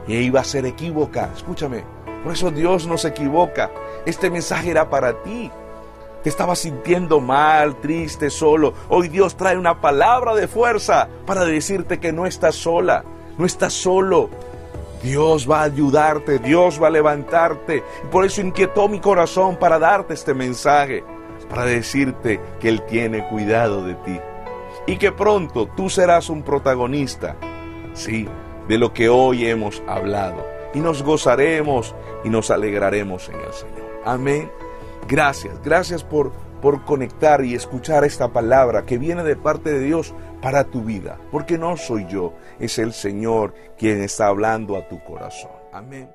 y 0.06 0.14
iba 0.16 0.40
a 0.40 0.44
ser 0.44 0.66
equívoca. 0.66 1.30
Escúchame, 1.34 1.84
por 2.22 2.32
eso 2.32 2.50
Dios 2.50 2.86
no 2.86 2.96
se 2.96 3.08
equivoca. 3.08 3.70
Este 4.06 4.30
mensaje 4.30 4.70
era 4.70 4.88
para 4.88 5.22
ti. 5.22 5.50
Te 6.22 6.28
estabas 6.28 6.60
sintiendo 6.60 7.18
mal, 7.18 7.80
triste, 7.80 8.30
solo. 8.30 8.74
Hoy 8.88 9.08
Dios 9.08 9.36
trae 9.36 9.58
una 9.58 9.80
palabra 9.80 10.36
de 10.36 10.46
fuerza 10.46 11.08
para 11.26 11.44
decirte 11.44 11.98
que 11.98 12.12
no 12.12 12.26
estás 12.26 12.54
sola, 12.54 13.04
no 13.38 13.44
estás 13.44 13.72
solo. 13.72 14.30
Dios 15.02 15.50
va 15.50 15.60
a 15.60 15.64
ayudarte, 15.64 16.38
Dios 16.38 16.80
va 16.82 16.86
a 16.86 16.90
levantarte. 16.90 17.82
Y 18.04 18.06
por 18.08 18.24
eso 18.24 18.40
inquietó 18.40 18.88
mi 18.88 19.00
corazón 19.00 19.56
para 19.56 19.78
darte 19.78 20.14
este 20.14 20.34
mensaje, 20.34 21.04
para 21.50 21.64
decirte 21.64 22.40
que 22.60 22.68
Él 22.68 22.82
tiene 22.86 23.26
cuidado 23.28 23.84
de 23.84 23.94
ti. 23.96 24.20
Y 24.86 24.96
que 24.96 25.12
pronto 25.12 25.66
tú 25.76 25.90
serás 25.90 26.30
un 26.30 26.42
protagonista, 26.42 27.36
sí, 27.94 28.28
de 28.68 28.78
lo 28.78 28.92
que 28.92 29.08
hoy 29.08 29.46
hemos 29.46 29.82
hablado. 29.86 30.46
Y 30.74 30.80
nos 30.80 31.02
gozaremos 31.02 31.94
y 32.24 32.28
nos 32.28 32.50
alegraremos 32.50 33.28
en 33.28 33.36
el 33.36 33.52
Señor. 33.52 34.00
Amén. 34.04 34.50
Gracias, 35.08 35.60
gracias 35.62 36.04
por, 36.04 36.32
por 36.60 36.84
conectar 36.84 37.44
y 37.44 37.54
escuchar 37.54 38.04
esta 38.04 38.28
palabra 38.28 38.84
que 38.86 38.98
viene 38.98 39.24
de 39.24 39.36
parte 39.36 39.72
de 39.72 39.80
Dios 39.80 40.14
para 40.42 40.64
tu 40.64 40.82
vida. 40.82 41.18
Porque 41.30 41.56
no 41.56 41.76
soy 41.78 42.04
yo, 42.06 42.34
es 42.58 42.78
el 42.78 42.92
Señor 42.92 43.54
quien 43.78 44.02
está 44.02 44.26
hablando 44.26 44.76
a 44.76 44.86
tu 44.88 45.02
corazón. 45.02 45.52
Amén. 45.72 46.10